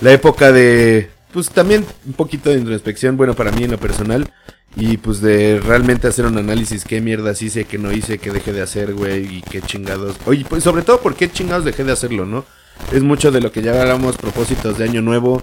la 0.00 0.12
época 0.12 0.52
de, 0.52 1.10
pues 1.32 1.48
también 1.50 1.84
un 2.06 2.12
poquito 2.12 2.50
de 2.50 2.58
introspección, 2.58 3.16
bueno, 3.16 3.34
para 3.34 3.50
mí 3.50 3.64
en 3.64 3.72
lo 3.72 3.78
personal. 3.78 4.30
Y 4.76 4.96
pues 4.96 5.20
de 5.20 5.60
realmente 5.64 6.06
hacer 6.08 6.26
un 6.26 6.36
análisis, 6.38 6.84
qué 6.84 7.00
mierdas 7.00 7.40
hice, 7.42 7.64
qué 7.64 7.78
no 7.78 7.92
hice, 7.92 8.18
qué 8.18 8.30
dejé 8.30 8.52
de 8.52 8.60
hacer, 8.62 8.92
güey, 8.94 9.38
y 9.38 9.42
qué 9.42 9.60
chingados. 9.62 10.16
Oye, 10.26 10.44
pues 10.48 10.62
sobre 10.64 10.82
todo, 10.82 11.00
¿por 11.00 11.14
qué 11.14 11.30
chingados 11.30 11.64
dejé 11.64 11.82
de 11.84 11.92
hacerlo, 11.92 12.26
no? 12.26 12.44
Es 12.92 13.02
mucho 13.02 13.30
de 13.30 13.40
lo 13.40 13.50
que 13.50 13.62
ya 13.62 13.80
hablamos, 13.80 14.16
propósitos 14.16 14.78
de 14.78 14.84
año 14.84 15.02
nuevo, 15.02 15.42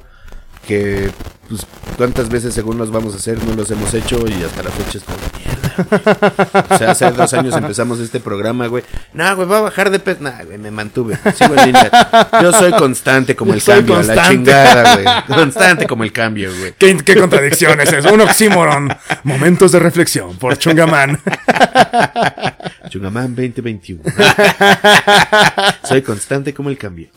que 0.67 1.11
pues 1.49 1.65
cuántas 1.97 2.29
veces 2.29 2.53
según 2.53 2.77
los 2.77 2.91
vamos 2.91 3.13
a 3.13 3.17
hacer 3.17 3.43
no 3.43 3.53
los 3.55 3.69
hemos 3.71 3.93
hecho 3.93 4.25
y 4.27 4.43
hasta 4.43 4.63
la 4.63 4.71
fecha 4.71 4.99
güey. 5.05 5.50
O 6.71 6.77
sea, 6.77 6.91
hace 6.91 7.12
dos 7.12 7.34
años 7.34 7.55
empezamos 7.55 7.99
este 7.99 8.19
programa, 8.19 8.67
güey. 8.67 8.84
No, 9.13 9.36
güey, 9.36 9.47
va 9.47 9.57
a 9.57 9.62
bajar 9.62 9.89
de 9.89 9.99
peso. 9.99 10.21
Nah, 10.21 10.43
güey, 10.43 10.57
me 10.57 10.71
mantuve. 10.71 11.17
Sigo 11.36 11.55
en 11.55 11.65
línea. 11.65 11.89
Yo 12.41 12.51
soy 12.53 12.71
constante 12.71 13.36
como 13.36 13.53
Yo 13.53 13.57
el 13.57 13.86
cambio, 13.86 14.01
la 14.01 14.29
chingada, 14.29 14.95
güey. 14.95 15.05
Constante 15.27 15.88
como 15.88 16.03
el 16.03 16.12
cambio, 16.12 16.49
güey. 16.57 16.73
¿Qué, 16.77 16.97
qué 16.97 17.15
contradicciones 17.15 17.91
es? 17.91 18.05
Un 18.05 18.21
oxímoron. 18.21 18.89
Momentos 19.23 19.71
de 19.71 19.79
reflexión 19.79 20.38
por 20.38 20.57
Chungaman. 20.57 21.19
Chungamán 22.89 23.36
2021. 23.36 24.03
soy 25.84 26.01
constante 26.01 26.53
como 26.53 26.69
el 26.69 26.77
cambio. 26.77 27.10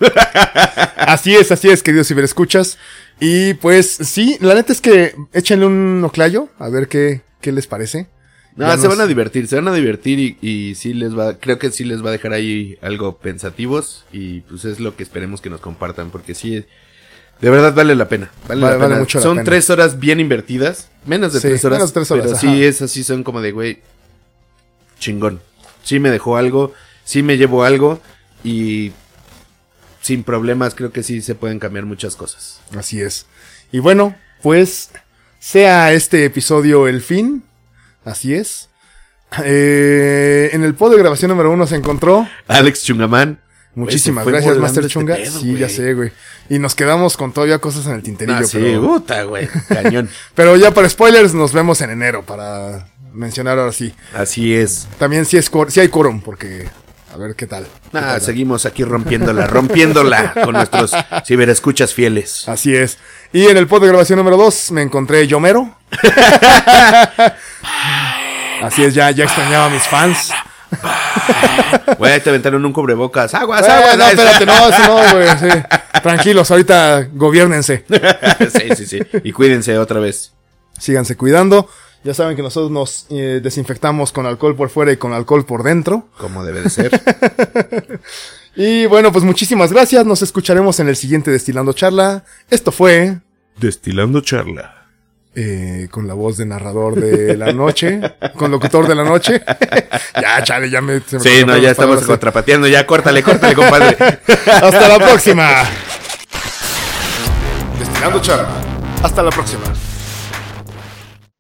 Así 0.97 1.35
es, 1.35 1.51
así 1.53 1.69
es, 1.69 1.83
queridos 1.83 2.09
ciberescuchas. 2.09 2.79
Y 3.21 3.55
pues 3.55 3.91
sí, 3.91 4.37
la 4.41 4.55
neta 4.55 4.73
es 4.73 4.81
que 4.81 5.15
échenle 5.33 5.67
un 5.67 6.03
oclayo 6.05 6.49
a 6.59 6.69
ver 6.69 6.89
qué, 6.89 7.23
qué 7.41 7.53
les 7.53 7.67
parece. 7.67 8.09
No, 8.57 8.71
se 8.71 8.77
nos- 8.87 8.89
van 8.97 9.01
a 9.01 9.07
divertir, 9.07 9.49
se 9.49 9.57
van 9.57 9.67
a 9.69 9.73
divertir 9.75 10.19
y, 10.21 10.39
y 10.41 10.75
sí 10.77 10.95
les 10.95 11.19
va, 11.19 11.39
creo 11.39 11.59
que 11.59 11.71
sí 11.73 11.83
les 11.85 12.05
va 12.05 12.11
a 12.11 12.13
dejar 12.13 12.33
ahí 12.33 12.79
algo 12.83 13.17
pensativos 13.19 14.05
y 14.13 14.41
pues 14.43 14.65
es 14.65 14.79
lo 14.81 14.95
que 14.97 15.03
esperemos 15.03 15.41
que 15.41 15.51
nos 15.51 15.61
compartan 15.61 16.11
porque 16.11 16.35
sí, 16.37 16.65
de 17.41 17.51
verdad 17.51 17.75
vale 17.75 17.97
la 17.97 18.09
pena, 18.09 18.31
vale, 18.49 18.61
Vale- 18.61 18.73
la 18.75 18.79
vale 18.79 18.89
pena. 18.91 19.01
mucho 19.01 19.19
la 19.19 19.23
son 19.23 19.37
pena. 19.39 19.45
tres 19.45 19.71
horas 19.71 19.99
bien 19.99 20.21
invertidas, 20.21 20.89
menos 21.05 21.33
de 21.33 21.41
Sí, 21.41 21.49
tres 21.49 21.65
horas, 21.65 21.79
menos 21.81 21.93
tres 21.93 22.11
horas, 22.13 22.25
pero 22.27 22.37
ajá. 22.37 22.41
sí 22.41 22.65
es 22.65 22.81
así, 22.81 23.03
son 23.03 23.25
como 23.25 23.41
de 23.41 23.51
güey, 23.51 23.81
chingón, 24.99 25.41
sí 25.83 25.99
me 25.99 26.11
dejó 26.11 26.37
algo, 26.37 26.73
sí 27.05 27.23
me 27.23 27.37
llevó 27.37 27.65
algo 27.65 28.01
y 28.45 28.93
sin 30.01 30.23
problemas 30.23 30.75
creo 30.75 30.93
que 30.93 31.03
sí 31.03 31.23
se 31.23 31.35
pueden 31.35 31.59
cambiar 31.59 31.87
muchas 31.87 32.15
cosas. 32.15 32.61
Así 32.77 33.01
es. 33.01 33.27
Y 33.73 33.79
bueno, 33.79 34.15
pues 34.43 34.91
sea 35.41 35.93
este 35.93 36.25
episodio 36.25 36.87
el 36.89 37.01
fin. 37.01 37.43
Así 38.05 38.35
es. 38.35 38.69
Eh, 39.45 40.51
en 40.53 40.63
el 40.63 40.75
pod 40.75 40.93
de 40.93 40.99
grabación 40.99 41.31
número 41.31 41.51
uno 41.51 41.67
se 41.67 41.77
encontró. 41.77 42.29
Alex 42.47 42.85
Chungamán. 42.85 43.41
Muchísimas 43.75 44.25
gracias, 44.25 44.57
Master 44.59 44.85
este 44.85 44.93
Chunga. 44.93 45.17
pedo, 45.17 45.41
sí, 45.41 45.57
ya 45.57 45.69
sé, 45.69 45.95
güey. 45.95 46.13
Y 46.49 46.61
nos 46.61 46.77
quedamos 46.77 47.17
con 47.17 47.33
todavía 47.33 47.59
cosas 47.59 47.87
en 47.87 47.95
el 47.95 48.03
tinterillo. 48.05 48.39
Ah, 48.39 48.45
sí, 48.45 48.59
pero, 48.61 48.83
puta, 48.83 49.25
güey, 49.25 49.49
cañón. 49.69 50.09
pero 50.37 50.55
ya 50.57 50.73
para 50.73 50.89
spoilers, 50.89 51.35
nos 51.35 51.53
vemos 51.53 51.81
en 51.81 51.91
enero 51.91 52.23
para 52.23 52.87
mencionar 53.13 53.59
ahora 53.59 53.73
sí. 53.73 53.93
Así 54.15 54.55
es. 54.55 54.87
También 54.99 55.25
sí, 55.25 55.37
es 55.39 55.51
cor- 55.51 55.73
sí 55.73 55.81
hay 55.81 55.89
quórum, 55.89 56.21
porque 56.21 56.69
a 57.15 57.17
ver 57.17 57.37
qué 57.37 57.47
tal. 57.47 57.65
¿Qué 57.93 57.99
Ah, 57.99 58.19
seguimos 58.21 58.67
aquí 58.67 58.83
rompiéndola, 58.83 59.47
rompiéndola 59.47 60.33
con 60.45 60.53
nuestros 60.55 60.91
ciberescuchas 61.25 61.95
fieles. 61.95 62.49
Así 62.49 62.75
es. 62.75 62.99
Y 63.33 63.47
en 63.47 63.57
el 63.57 63.69
pod 63.69 63.83
de 63.83 63.89
grabación 63.89 64.17
número 64.19 64.37
2 64.37 64.73
me 64.73 64.83
encontré 64.83 65.27
Yomero. 65.29 65.77
Así 68.63 68.85
es, 68.85 68.95
ya, 68.95 69.11
ya 69.11 69.25
extrañaba 69.25 69.67
a 69.67 69.71
mis 69.71 69.83
fans. 69.83 70.31
Güey, 71.99 72.21
te 72.21 72.31
aventaron 72.31 72.65
un 72.65 72.73
cubrebocas. 72.73 73.35
Aguas, 73.35 73.67
Eh, 73.67 73.71
aguas. 73.71 73.99
no, 73.99 74.09
espérate, 74.09 74.47
no, 74.47 74.69
eso 74.69 74.87
no, 74.87 74.95
güey. 75.15 75.29
sí. 75.39 75.49
Tranquilos, 76.03 76.51
ahorita 76.51 77.09
gobiernense. 77.13 77.85
sí, 78.53 78.75
sí, 78.77 78.87
sí. 78.87 78.99
Y 79.23 79.33
cuídense 79.33 79.77
otra 79.79 80.01
vez. 80.01 80.33
Síganse 80.79 81.17
cuidando. 81.17 81.69
Ya 82.05 82.13
saben 82.15 82.37
que 82.37 82.43
nosotros 82.43 82.71
nos 82.71 83.07
eh, 83.11 83.41
desinfectamos 83.43 84.13
con 84.13 84.27
alcohol 84.27 84.55
por 84.55 84.69
fuera 84.69 84.93
y 84.93 84.99
con 84.99 85.13
alcohol 85.15 85.45
por 85.47 85.63
dentro. 85.63 86.09
Como 86.19 86.45
debe 86.45 86.61
de 86.63 86.71
ser. 86.71 87.01
Y 88.57 88.87
bueno, 88.87 89.11
pues 89.11 89.25
muchísimas 89.25 89.73
gracias. 89.73 90.07
Nos 90.07 90.23
escucharemos 90.23 90.79
en 90.79 90.89
el 90.89 90.95
siguiente 90.95 91.33
Destilando 91.33 91.73
Charla. 91.73 92.23
Esto 92.51 92.71
fue 92.71 93.19
Destilando 93.59 94.21
charla. 94.21 94.87
eh, 95.35 95.89
con 95.91 96.07
la 96.07 96.15
voz 96.15 96.37
de 96.37 96.47
narrador 96.47 96.95
de 96.95 97.37
la 97.37 97.53
noche, 97.53 98.01
con 98.37 98.53
locutor 98.53 98.87
de 98.87 98.95
la 98.95 99.03
noche. 99.03 99.43
ya, 100.23 100.41
chale, 100.45 100.71
ya 100.71 100.81
me... 100.81 101.01
se 101.01 101.17
me 101.17 101.23
Sí, 101.25 101.45
no, 101.45 101.57
ya 101.57 101.73
estamos 101.73 101.97
palabras. 101.97 102.07
contrapateando. 102.07 102.69
Ya, 102.69 102.87
córtale, 102.87 103.25
córtale, 103.25 103.57
compadre. 103.57 103.97
Hasta 104.47 104.87
la 104.87 104.99
próxima. 105.01 105.51
Destilando 107.81 108.21
Charla. 108.21 108.49
Hasta 109.03 109.21
la 109.21 109.31
próxima. 109.31 109.65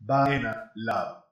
Banana 0.06 0.70
Lab. 0.76 1.23